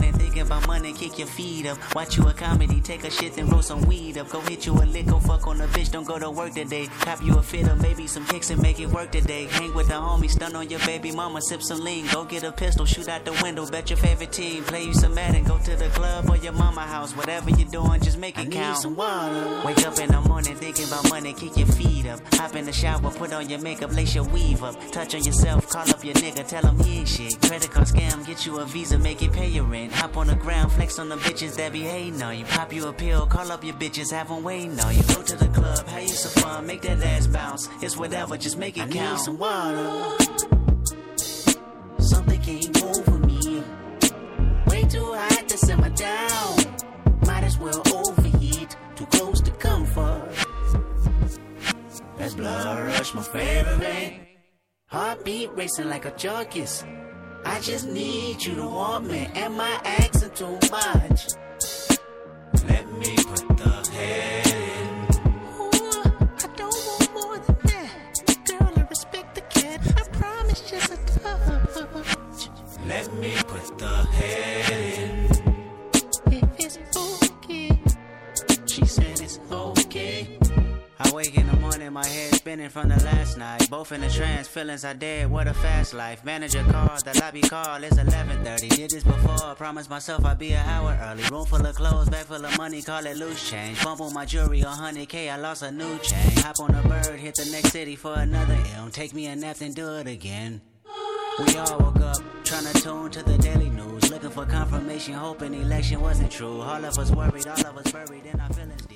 [0.08, 1.78] morning thinking about money, kick your feet up.
[1.94, 4.28] Watch you a comedy, take a shit, then roll some weed up.
[4.30, 6.86] Go hit you a lick, go fuck on a bitch, don't go to work today.
[7.00, 9.46] Cop you a fit or maybe some kicks and make it work today.
[9.46, 12.06] Hang with the homies, stun on your baby mama, sip some lean.
[12.12, 14.64] Go get a pistol, shoot out the window, bet your favorite team.
[14.64, 17.16] Play you some Madden, go to the club or your mama house.
[17.16, 18.76] Whatever you're doing, just make it I count.
[18.76, 19.62] Need some water.
[19.64, 22.20] Wake up in the morning thinking about money, kick your feet up.
[22.34, 24.76] Hop in the shower, put on your makeup, lace your weave up.
[24.92, 27.40] Touch on yourself, call up your nigga, tell him he ain't shit.
[27.42, 29.92] Credit card scam, get you a visa, make it pay your rent.
[29.98, 32.44] Hop on the ground, flex on the bitches that be hating on you.
[32.44, 35.02] Pop you a pill, call up your bitches, have them waiting on you.
[35.02, 37.68] Go to the club, have you some fun, make that ass bounce.
[37.82, 39.18] It's whatever, just make it I count.
[39.18, 40.16] Need some water.
[41.98, 43.64] Something came over me.
[44.68, 46.56] Way too hot to simmer down.
[47.26, 48.76] Might as well overheat.
[48.94, 50.32] Too close to comfort.
[52.16, 54.20] That's blood rush, my favorite.
[54.86, 56.84] Heartbeat racing like a junkie's.
[57.50, 59.26] I just need you to want me.
[59.34, 61.28] Am I asking too much?
[62.68, 64.88] Let me put the head in.
[65.56, 65.70] Ooh,
[66.44, 68.36] I don't want more than that.
[68.44, 69.80] Girl, I respect the cat.
[69.96, 72.50] I promise just a touch.
[72.86, 75.28] Let me put the head in.
[76.30, 77.80] If it's okay.
[78.66, 80.38] She said it's okay.
[81.00, 81.36] I wake
[81.90, 83.68] morning, my head spinning from the last night.
[83.70, 85.30] Both in a trance, feelings are dead.
[85.30, 86.24] What a fast life.
[86.24, 87.82] Manager call, the lobby call.
[87.82, 88.68] It's 11:30.
[88.68, 89.54] Did this before.
[89.54, 91.22] Promised myself I'd be an hour early.
[91.30, 92.82] Room full of clothes, bag full of money.
[92.82, 93.82] Call it loose change.
[93.82, 95.30] Bump on my jewelry, 100k.
[95.30, 96.30] I lost a new chain.
[96.44, 98.90] Hop on a bird, hit the next city for another M.
[98.90, 100.60] Take me a nap, then do it again.
[101.38, 104.10] We all woke up, trying to tune to the daily news.
[104.10, 106.60] Looking for confirmation, hoping election wasn't true.
[106.60, 108.87] All of us worried, all of us buried in our feelings.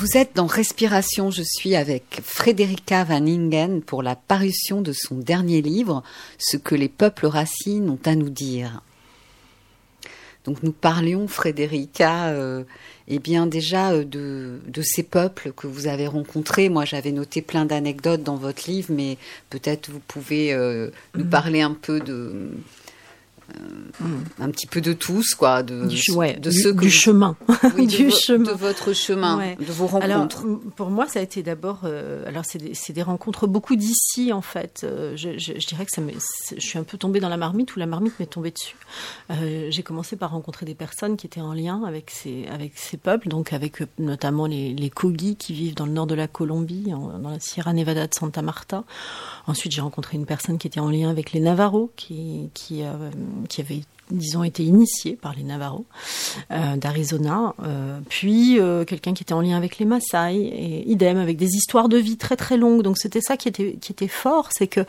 [0.00, 5.16] Vous êtes dans Respiration, je suis avec Frédérica Van Ingen pour la parution de son
[5.16, 6.02] dernier livre,
[6.38, 8.80] Ce que les peuples racines ont à nous dire.
[10.46, 12.64] Donc nous parlions, Frédérica, euh,
[13.08, 16.70] eh bien déjà euh, de, de, ces peuples que vous avez rencontrés.
[16.70, 19.18] Moi, j'avais noté plein d'anecdotes dans votre livre, mais
[19.50, 21.28] peut-être vous pouvez euh, nous mm-hmm.
[21.28, 22.52] parler un peu de,
[24.40, 27.36] un petit peu de tous, quoi, de, du, ouais, de ceux du, chemin,
[27.76, 29.56] oui, du de, chemin, de votre chemin, ouais.
[29.56, 30.04] de vos rencontres.
[30.44, 34.32] Alors, pour moi, ça a été d'abord, euh, alors c'est des, des, rencontres beaucoup d'ici
[34.32, 34.82] en fait.
[34.84, 36.00] Euh, je, je, je, dirais que ça
[36.56, 38.76] je suis un peu tombée dans la marmite ou la marmite m'est tombée dessus.
[39.30, 42.96] Euh, J'ai commencé par rencontrer des personnes qui étaient en lien avec ces avec ces
[42.96, 46.28] peuples, donc avec euh, notamment les, les Kogi qui vivent dans le nord de la
[46.28, 48.84] Colombie, en, dans la Sierra Nevada de Santa Marta.
[49.46, 52.82] Ensuite, j'ai rencontré une personne qui était en lien avec les Navarros, qui qui
[53.46, 55.86] qui avait disons, été initié par les Navarros
[56.50, 61.18] euh, d'Arizona, euh, puis euh, quelqu'un qui était en lien avec les Maasai, et idem,
[61.18, 62.82] avec des histoires de vie très très longues.
[62.82, 64.84] Donc c'était ça qui était, qui était fort, c'est que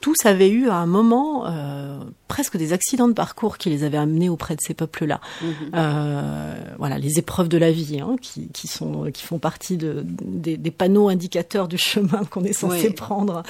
[0.00, 3.98] tous avaient eu à un moment euh, presque des accidents de parcours qui les avaient
[3.98, 5.20] amenés auprès de ces peuples-là.
[5.74, 10.04] Euh, voilà, les épreuves de la vie, hein, qui, qui, sont, qui font partie de,
[10.06, 12.94] des, des panneaux indicateurs du chemin qu'on est censé Oui.
[12.94, 13.42] prendre.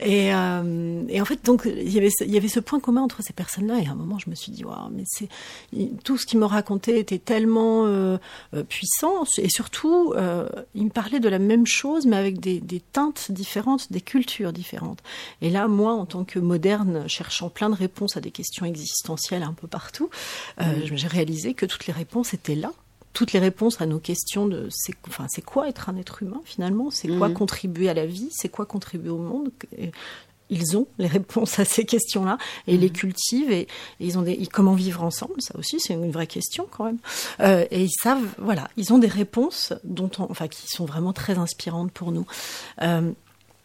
[0.00, 3.02] Et, euh, et en fait, donc, il y avait il y avait ce point commun
[3.02, 3.78] entre ces personnes-là.
[3.80, 5.28] Et à un moment, je me suis dit, waouh, mais c'est
[5.72, 8.18] il- tout ce qu'ils me racontaient était tellement euh,
[8.54, 9.24] euh, puissant.
[9.38, 13.30] Et surtout, euh, ils me parlaient de la même chose, mais avec des, des teintes
[13.32, 15.02] différentes, des cultures différentes.
[15.42, 19.42] Et là, moi, en tant que moderne, cherchant plein de réponses à des questions existentielles
[19.42, 20.10] un peu partout,
[20.60, 22.72] euh, j'ai réalisé que toutes les réponses étaient là
[23.12, 26.40] toutes les réponses à nos questions de c'est enfin c'est quoi être un être humain
[26.44, 26.90] finalement?
[26.90, 27.34] C'est quoi Mhm.
[27.34, 28.28] contribuer à la vie?
[28.32, 29.50] C'est quoi contribuer au monde?
[30.50, 33.68] Ils ont les réponses à ces questions-là et les cultivent et, et
[34.00, 36.98] ils ont des et comment vivre ensemble ça aussi c'est une vraie question quand même.
[37.40, 41.12] Euh, et ils savent voilà ils ont des réponses dont on, enfin qui sont vraiment
[41.12, 42.26] très inspirantes pour nous.
[42.82, 43.12] Euh,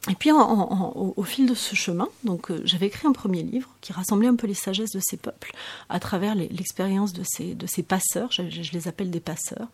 [0.08, 3.92] et puis, au, fil de ce chemin, donc euh, j'avais écrit un premier livre qui
[3.92, 5.52] rassemblait un peu les sagesses de ces peuples
[5.90, 8.32] à travers l'expérience de ces, de ces passeurs.
[8.32, 9.68] Je, les appelle des passeurs.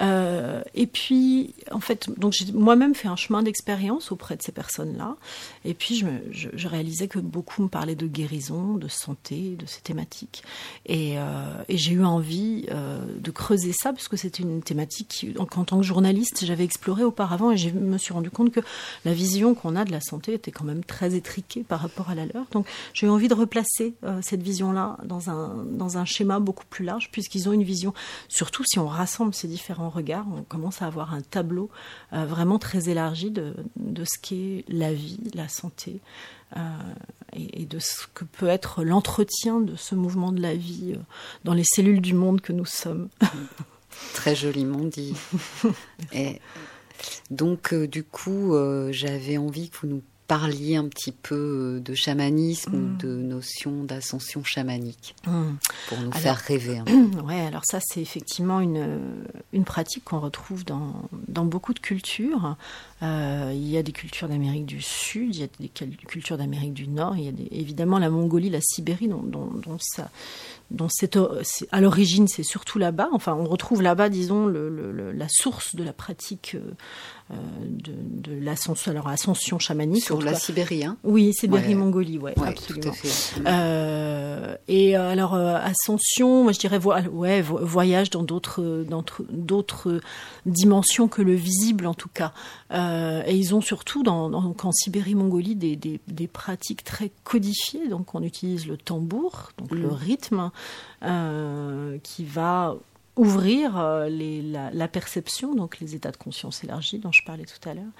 [0.00, 4.50] Euh, et puis, en fait, donc j'ai moi-même fait un chemin d'expérience auprès de ces
[4.50, 5.16] personnes-là.
[5.66, 6.06] Et puis, je,
[6.56, 10.42] je- réalisais que beaucoup me parlaient de guérison, de santé, de ces thématiques.
[10.86, 15.78] Et, euh, j'ai eu envie de creuser ça parce que c'était une thématique qu'en tant
[15.78, 18.60] que journaliste, j'avais exploré auparavant et je me suis rendu compte que
[19.04, 22.14] la vision qu'on a de la santé était quand même très étriquée par rapport à
[22.14, 22.46] la leur.
[22.52, 26.64] Donc, j'ai eu envie de replacer euh, cette vision-là dans un, dans un schéma beaucoup
[26.68, 27.94] plus large puisqu'ils ont une vision,
[28.28, 31.70] surtout si on rassemble ces différents regards, on commence à avoir un tableau
[32.12, 36.00] euh, vraiment très élargi de, de ce qu'est la vie, la santé,
[36.56, 36.60] euh,
[37.32, 40.94] et, et de ce que peut être l'entretien de ce mouvement de la vie
[41.44, 43.08] dans les cellules du monde que nous sommes.
[44.14, 45.14] Très joliment dit.
[46.12, 46.40] Et
[47.30, 51.80] donc, euh, du coup, euh, j'avais envie que vous nous parliez un petit peu euh,
[51.80, 55.32] de chamanisme ou de notion d'ascension chamanique pour
[55.98, 56.78] nous Alors- faire rêver.
[56.78, 57.20] un peu.
[57.22, 59.00] Ouais, alors ça, c'est effectivement une,
[59.52, 60.94] une pratique qu'on retrouve dans,
[61.26, 62.54] dans beaucoup de cultures.
[63.02, 65.68] Euh, il y a des cultures d'Amérique du Sud, il y a des
[66.06, 69.46] cultures d'Amérique du Nord, il y a des- évidemment la Mongolie, la Sibérie, dont, dont,
[69.46, 70.10] dont ça,
[70.70, 71.16] dont c'est,
[71.72, 73.08] à l'origine, c'est surtout là-bas.
[73.12, 76.56] Enfin, on retrouve là-bas, disons, le, la source de la pratique
[77.32, 77.34] euh,
[77.66, 80.04] de, de l'ascension, alors ascension chamanique.
[80.04, 80.34] Sur la.
[80.34, 81.74] Sibérie, hein Oui, Sibérie, Ouais.
[81.74, 82.82] Mongolie, ouais, Ouais, absolument.
[82.84, 83.42] tout à fait.
[83.46, 88.84] Euh, et euh, alors euh, ascension, moi je dirais vo- ouais vo- voyage dans d'autres
[88.88, 90.00] d'autres d'autres
[90.46, 92.32] dimensions que le visible en tout cas.
[92.72, 97.10] Et ils ont surtout dans, dans- donc en Sibérie Mongolie des, des, des pratiques très
[97.24, 97.88] codifiées.
[97.88, 99.92] Donc on utilise le tambour, donc le Mhm.
[99.94, 100.50] rythme
[101.02, 102.76] euh, qui va
[103.16, 104.08] ouvrir euh,
[104.72, 107.92] la, perception, donc les états de conscience élargis dont je parlais tout à l'heure,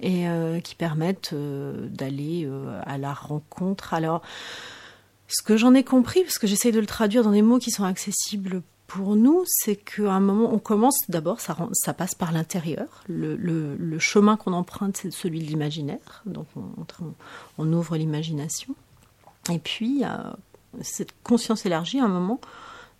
[0.00, 2.48] et euh, qui permettent d'aller
[2.84, 3.94] à la rencontre.
[3.94, 4.22] Alors,
[5.28, 7.70] ce que j'en ai compris, parce que j'essaye de le traduire dans des mots qui
[7.70, 11.54] sont accessibles pour nous, c'est qu'à un moment, on commence d'abord, ça,
[11.94, 13.04] passe par l'intérieur.
[13.06, 16.22] Le, chemin qu'on emprunte, c'est celui de l'imaginaire.
[16.26, 16.64] Donc, on,
[17.58, 18.74] on- ouvre l'imagination.
[19.48, 20.02] Et puis,
[20.80, 22.40] cette conscience élargie, à un moment,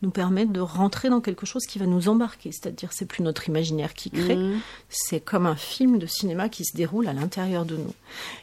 [0.03, 2.53] nous permet de rentrer dans quelque chose qui va nous embarquer.
[2.53, 4.61] C'est-à-dire, c'est plus notre imaginaire qui crée, Mhm.
[4.89, 7.93] c'est comme un film de cinéma qui se déroule à l'intérieur de nous.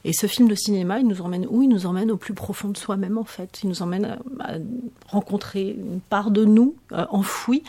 [0.03, 1.63] Et ce film de cinéma, il nous emmène où?
[1.63, 3.59] Il nous emmène au plus profond de soi-même, en fait.
[3.63, 4.57] Il nous emmène à, à
[5.09, 7.63] rencontrer une part de nous euh, enfouie.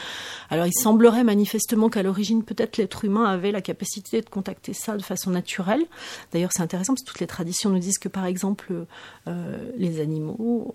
[0.50, 4.96] Alors, il semblerait manifestement qu'à l'origine, peut-être l'être humain avait la capacité de contacter ça
[4.96, 5.84] de façon naturelle.
[6.32, 8.72] D'ailleurs, c'est intéressant parce que toutes les traditions nous disent que, par exemple,
[9.26, 10.74] euh, les animaux ont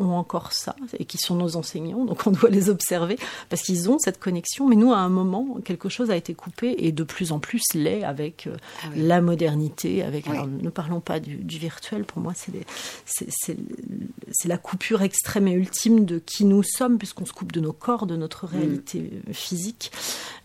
[0.00, 3.18] ont encore ça et qui sont nos enseignants, donc on doit les observer
[3.50, 4.68] parce qu'ils ont cette connexion.
[4.68, 7.62] Mais nous, à un moment, quelque chose a été coupé et de plus en plus
[7.74, 9.02] l'est avec euh, Ah oui.
[9.02, 10.02] la modernité.
[10.02, 10.32] Avec, Oui.
[10.32, 12.04] alors, ne parlons pas du, du virtuel.
[12.04, 17.52] Pour moi, c'est la coupure extrême et ultime de qui nous sommes, puisqu'on se coupe
[17.52, 19.92] de nos corps, de notre réalité physique.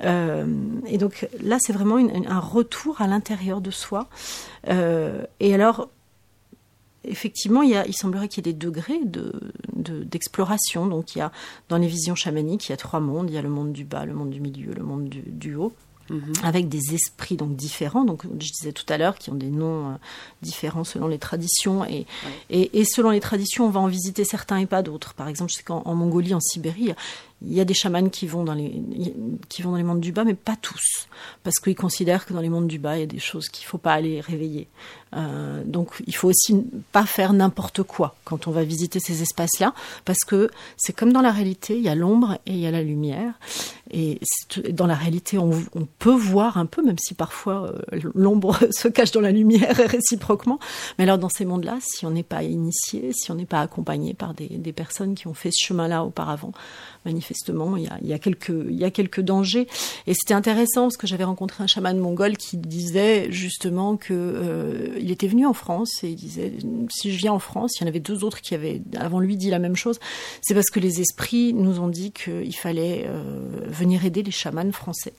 [0.04, 0.46] Euh,
[0.88, 4.08] et donc là, c'est vraiment une- un retour à l'intérieur de soi.
[4.70, 5.90] Euh, et alors,
[7.04, 9.34] effectivement, il, y a, il semblerait qu'il y ait des degrés de,
[9.76, 10.86] de- d'exploration.
[10.88, 11.32] Donc, il y a
[11.70, 13.30] dans les visions chamaniques, il y a trois mondes.
[13.30, 15.56] Il y a le monde du bas, le monde du milieu, le monde du, du
[15.56, 15.74] haut.
[16.44, 18.04] avec des esprits donc différents.
[18.04, 19.94] Donc, je disais tout à l'heure, qui ont des noms euh,
[20.42, 21.86] différents selon les traditions.
[21.86, 22.08] Et,
[22.50, 25.14] et, et selon les traditions, on va en visiter certains et pas d'autres.
[25.14, 26.94] Par exemple, je sais qu'en en Mongolie, en Sibérie,
[27.42, 28.82] il y a des chamans qui vont dans les
[29.48, 31.08] qui vont dans les mondes du bas, mais pas tous,
[31.44, 33.66] parce qu'ils considèrent que dans les mondes du bas, il y a des choses qu'il
[33.66, 34.68] faut pas aller réveiller.
[35.16, 39.74] Euh, donc, il faut aussi pas faire n'importe quoi quand on va visiter ces espaces-là,
[40.06, 42.72] parce que c'est comme dans la réalité, il y a l'ombre et il y a
[42.72, 43.34] la lumière.
[43.92, 44.20] Et
[44.70, 45.50] dans la réalité, on,
[45.98, 50.60] peut voir un peu, même si parfois euh, l'ombre se cache dans la lumière réciproquement.
[50.98, 54.14] Mais alors, dans ces mondes-là, si on n'est pas initié, si on n'est pas accompagné
[54.14, 56.52] par des personnes qui ont fait ce chemin-là auparavant,
[57.10, 59.68] manifestement, il y a, quelques, dangers.
[60.08, 65.00] Et c'était intéressant parce que j'avais rencontré un chaman mongol qui disait justement que euh,
[65.00, 66.54] était venu en France et il disait
[66.90, 69.36] si je viens en France, il y en avait deux autres qui avaient avant lui
[69.36, 70.00] dit la même chose.
[70.42, 73.22] C'est parce que les esprits nous ont dit qu'il fallait euh,
[73.68, 75.14] venir aider les chamans français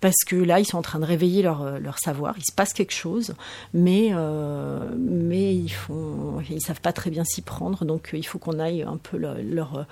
[0.00, 2.34] parce que là, ils sont en train de réveiller leur, euh, leur savoir.
[2.38, 3.34] Il se passe quelque chose,
[3.74, 7.84] mais euh, mais ils font, ils savent pas très bien s'y prendre.
[7.84, 9.86] Donc, euh, il faut qu'on aille un peu leur, leur-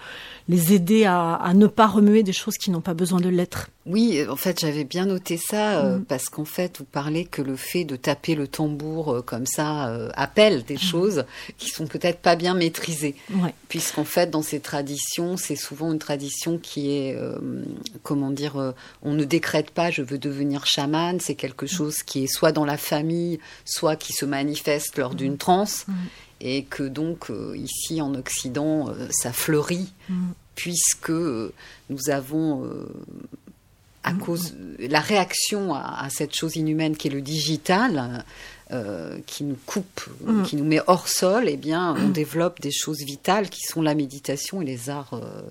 [0.49, 3.69] les aider à, à ne pas remuer des choses qui n'ont pas besoin de l'être.
[3.85, 6.05] Oui, en fait, j'avais bien noté ça Mm.
[6.05, 9.85] parce qu'en fait, vous parlez que le fait de taper le tambour comme ça
[10.15, 11.25] appelle des choses
[11.59, 13.15] qui sont peut-être pas bien maîtrisées.
[13.35, 13.55] Ouais.
[13.69, 17.37] Puisqu'en fait, dans ces traditions, c'est souvent une tradition qui est, euh,
[18.03, 22.27] comment dire, on ne décrète pas je veux devenir chaman, c'est quelque chose qui est
[22.27, 25.87] soit dans la famille, soit qui se manifeste lors d'une transe,
[26.41, 29.93] et que donc euh, ici en Occident, euh, ça fleurit,
[30.55, 31.53] puisque euh,
[31.91, 32.71] nous avons...
[34.03, 38.25] à cause la réaction à, à cette chose inhumaine qui est le digital,
[38.71, 40.43] euh, qui nous coupe, Mm.
[40.45, 43.95] qui nous met hors sol, eh bien, on développe des choses vitales qui sont la
[43.95, 45.43] méditation et les arts euh,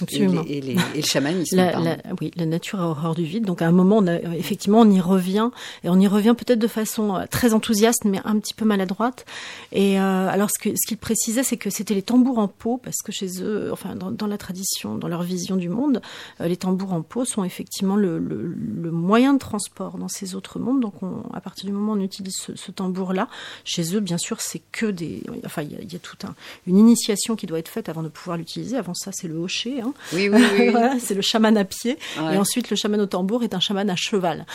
[0.00, 0.42] et, Absolument.
[0.42, 1.56] les- et les- et le chamanisme.
[1.56, 3.44] La, oui, la nature a horreur du vide.
[3.44, 5.50] Donc à un moment, on a, effectivement, on y revient
[5.84, 9.26] et on y revient peut-être de façon euh, très enthousiaste, mais un petit peu maladroite.
[9.72, 12.78] Et euh, alors, ce que ce qu'il précisait, c'est que c'était les tambours en peau,
[12.82, 16.00] parce que chez eux, enfin dans, dans la tradition, dans leur vision du monde,
[16.40, 20.34] euh, les tambours en peau sont effectivement le, le, le moyen de transport dans ces
[20.34, 20.80] autres mondes.
[20.80, 23.28] Donc, on, à partir du moment où on utilise ce, ce tambour-là,
[23.64, 26.34] chez eux, bien sûr, c'est que des, enfin, il y a, y a toute un,
[26.66, 28.76] une initiation qui doit être faite avant de pouvoir l'utiliser.
[28.76, 29.80] Avant ça, c'est le hocher.
[29.80, 29.87] Hein.
[30.12, 30.68] Oui, oui, oui.
[30.70, 31.98] Voilà, c'est le chaman à pied.
[32.18, 32.34] Ouais.
[32.34, 34.46] Et ensuite, le chaman au tambour est un chaman à cheval.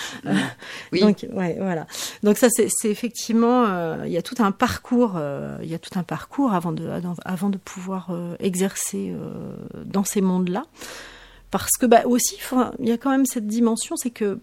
[0.91, 0.99] Oui.
[1.01, 1.87] Donc, ouais, voilà.
[2.23, 5.79] Donc ça, c'est effectivement, euh, il y a tout un parcours, euh, il y a
[5.79, 6.89] tout un parcours avant de,
[7.25, 9.13] avant de pouvoir euh, exercer
[9.85, 10.65] dans ces mondes-là.
[11.53, 12.39] Parce que bah aussi,
[12.79, 14.39] il y a quand même cette dimension, c'est que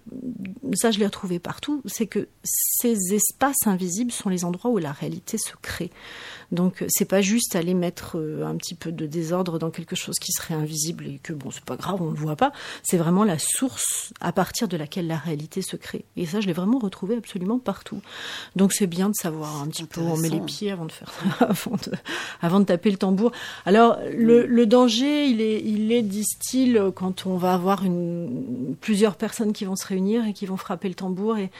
[0.74, 4.92] ça, je l'ai retrouvé partout, c'est que ces espaces invisibles sont les endroits où la
[4.92, 5.90] réalité se crée.
[6.52, 9.96] Donc, euh, c'est pas juste aller mettre euh, un petit peu de désordre dans quelque
[9.96, 12.52] chose qui serait invisible et que bon, c'est pas grave, on le voit pas.
[12.82, 16.04] C'est vraiment la source à partir de laquelle la réalité se crée.
[16.16, 18.00] Et ça, je l'ai vraiment retrouvé absolument partout.
[18.56, 20.92] Donc, c'est bien de savoir un petit peu où on met les pieds avant de
[20.92, 21.92] faire, avant de,
[22.40, 23.32] avant de taper le tambour.
[23.64, 29.16] Alors, le, le danger, il est, il est, disent-ils, quand on va avoir une, plusieurs
[29.16, 31.50] personnes qui vont se réunir et qui vont frapper le tambour et,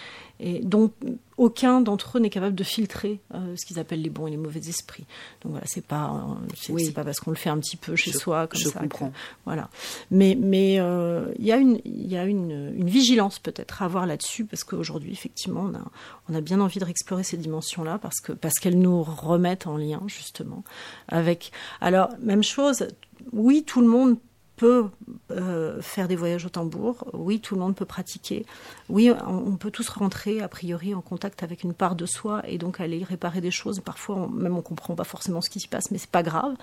[0.41, 0.91] et dont
[1.37, 4.37] aucun d'entre eux n'est capable de filtrer euh, ce qu'ils appellent les bons et les
[4.37, 5.05] mauvais esprits.
[5.43, 6.91] Donc voilà, c'est pas, euh, c'est Oui.
[6.91, 8.73] pas parce qu'on le fait un petit peu chez Je- soi comme je ça.
[8.79, 9.13] que- comprends.
[9.45, 9.69] voilà.
[10.11, 13.87] Mais mais euh, il y a une il y a une, une vigilance peut-être à
[13.87, 15.85] avoir là-dessus parce qu'aujourd'hui effectivement on a
[16.29, 19.77] on a bien envie de réexplorer ces dimensions-là parce que parce qu'elles nous remettent en
[19.77, 20.65] lien justement
[21.09, 21.53] avec.
[21.81, 22.87] Alors même chose.
[23.33, 24.17] Oui, tout le monde
[24.61, 24.91] peut
[25.31, 27.07] euh, faire des voyages au tambour.
[27.15, 28.45] Oui, tout le monde peut pratiquer.
[28.91, 32.59] Oui, on, peut tous rentrer a priori en contact avec une part de soi et
[32.59, 33.81] donc aller réparer des choses.
[33.81, 36.57] Parfois, même on comprend pas forcément ce qui s'y passe, mais c'est pas grave.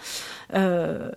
[0.54, 1.10] Euh,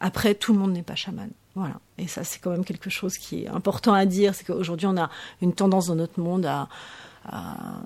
[0.00, 1.30] après, tout le monde n'est pas chaman.
[1.54, 1.78] Voilà.
[1.98, 4.34] Et ça, c'est quand même quelque chose qui est important à dire.
[4.34, 5.10] C'est qu'aujourd'hui, on a
[5.40, 6.68] une tendance dans notre monde à,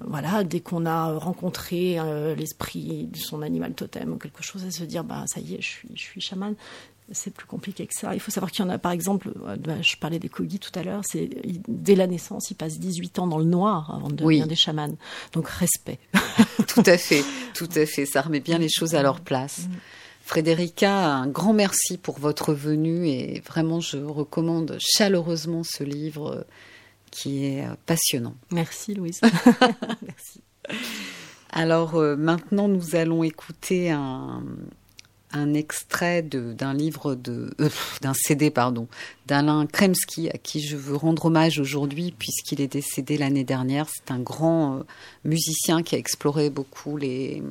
[0.06, 4.70] voilà, dès qu'on a rencontré euh, l'esprit de son animal totem ou quelque chose, à
[4.70, 6.54] se dire, bah, ça y est, je suis, je suis chaman.
[7.12, 8.14] C'est plus compliqué que ça.
[8.14, 10.58] Il faut savoir qu'il y en a, par exemple, euh, bah, je parlais des Kogi
[10.58, 11.30] tout à l'heure, c'est
[11.66, 14.48] dès la naissance, ils passent 18 ans dans le noir avant de devenir Oui.
[14.48, 14.94] des chamans.
[15.32, 15.98] Donc, respect.
[16.68, 18.04] Tout à fait, tout à fait.
[18.04, 19.62] Ça remet bien les choses à leur place.
[20.24, 26.42] Frédérica, un grand merci pour votre venue et vraiment je recommande chaleureusement ce livre euh,
[27.10, 28.34] qui est euh, passionnant.
[28.50, 29.20] Merci, Louise.
[30.02, 30.42] Merci.
[31.50, 34.42] Alors maintenant nous allons écouter un,
[35.32, 37.50] un extrait d'un livre euh,
[38.00, 38.88] d'un CD pardon
[39.26, 43.86] d'Alain Kremski à qui je veux rendre hommage aujourd'hui puisqu'il est décédé l'année dernière.
[43.88, 44.82] C'est un grand euh,
[45.24, 47.42] musicien qui a exploré beaucoup les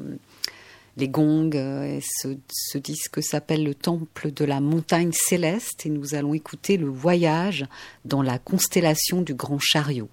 [0.99, 1.51] gongs.
[1.51, 6.77] Et ce, ce disque s'appelle Le Temple de la Montagne Céleste et nous allons écouter
[6.77, 7.65] le voyage
[8.05, 10.09] dans la constellation du Grand Chariot.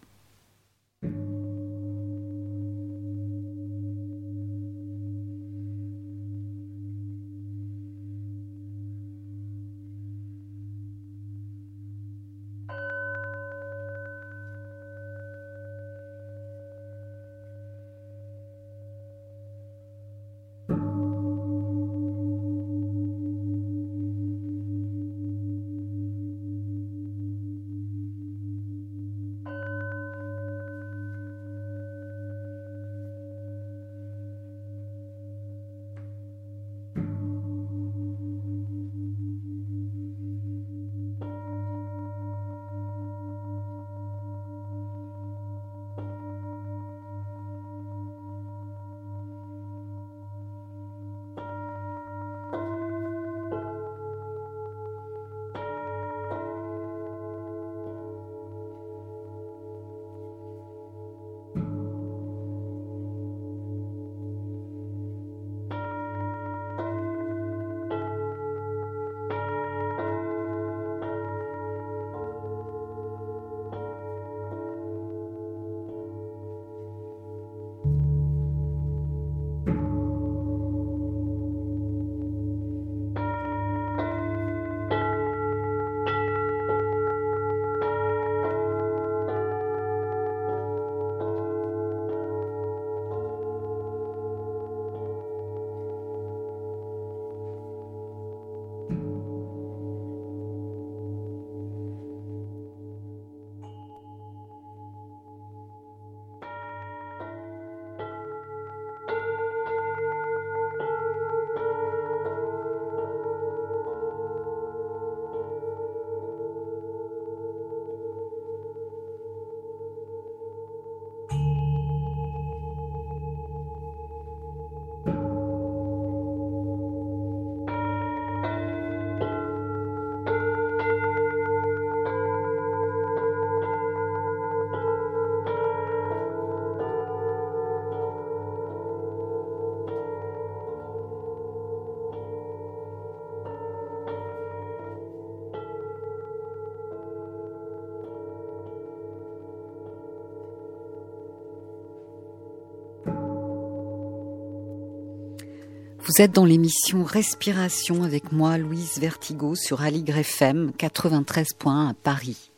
[156.07, 162.51] Vous êtes dans l'émission Respiration avec moi, Louise Vertigo, sur Aligre FM 93.1 à Paris.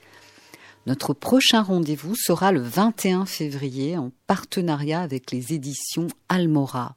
[0.86, 6.96] Notre prochain rendez-vous sera le 21 février en partenariat avec les éditions Almora.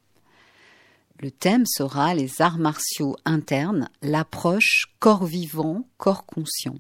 [1.20, 6.80] Le thème sera les arts martiaux internes, l'approche corps vivant, corps conscient.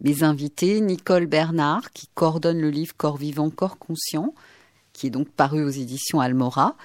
[0.00, 4.34] Mes invités, Nicole Bernard, qui coordonne le livre Corps vivant, corps conscient,
[4.92, 6.76] qui est donc paru aux éditions Almora,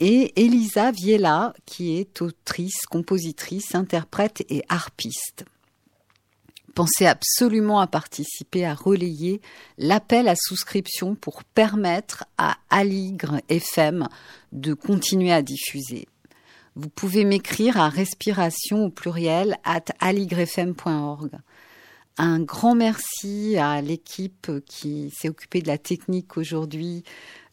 [0.00, 5.44] et Elisa Viella, qui est autrice, compositrice, interprète et harpiste.
[6.74, 9.40] Pensez absolument à participer à relayer
[9.76, 14.08] l'appel à souscription pour permettre à Aligre FM
[14.52, 16.08] de continuer à diffuser.
[16.76, 21.32] Vous pouvez m'écrire à respiration au pluriel at aligrefm.org.
[22.18, 27.02] Un grand merci à l'équipe qui s'est occupée de la technique aujourd'hui,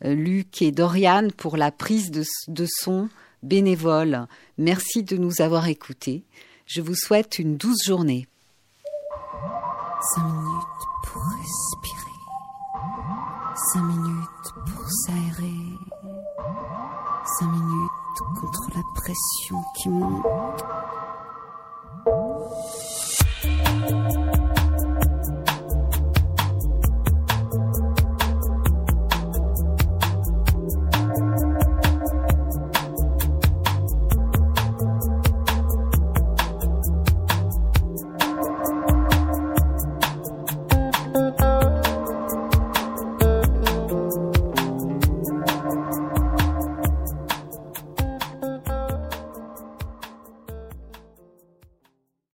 [0.04, 3.10] euh, Luc et Dorian, pour la prise de, son
[3.44, 4.28] bénévole.
[4.58, 6.24] Merci de nous avoir écoutés.
[6.66, 8.28] Je vous souhaite une douce journée.
[10.16, 10.64] Cinq minutes
[11.06, 12.08] pour respirer.
[13.74, 15.58] Cinq minutes pour s'aérer.
[17.40, 17.92] Cinq minutes
[18.40, 20.26] contre la pression qui monte.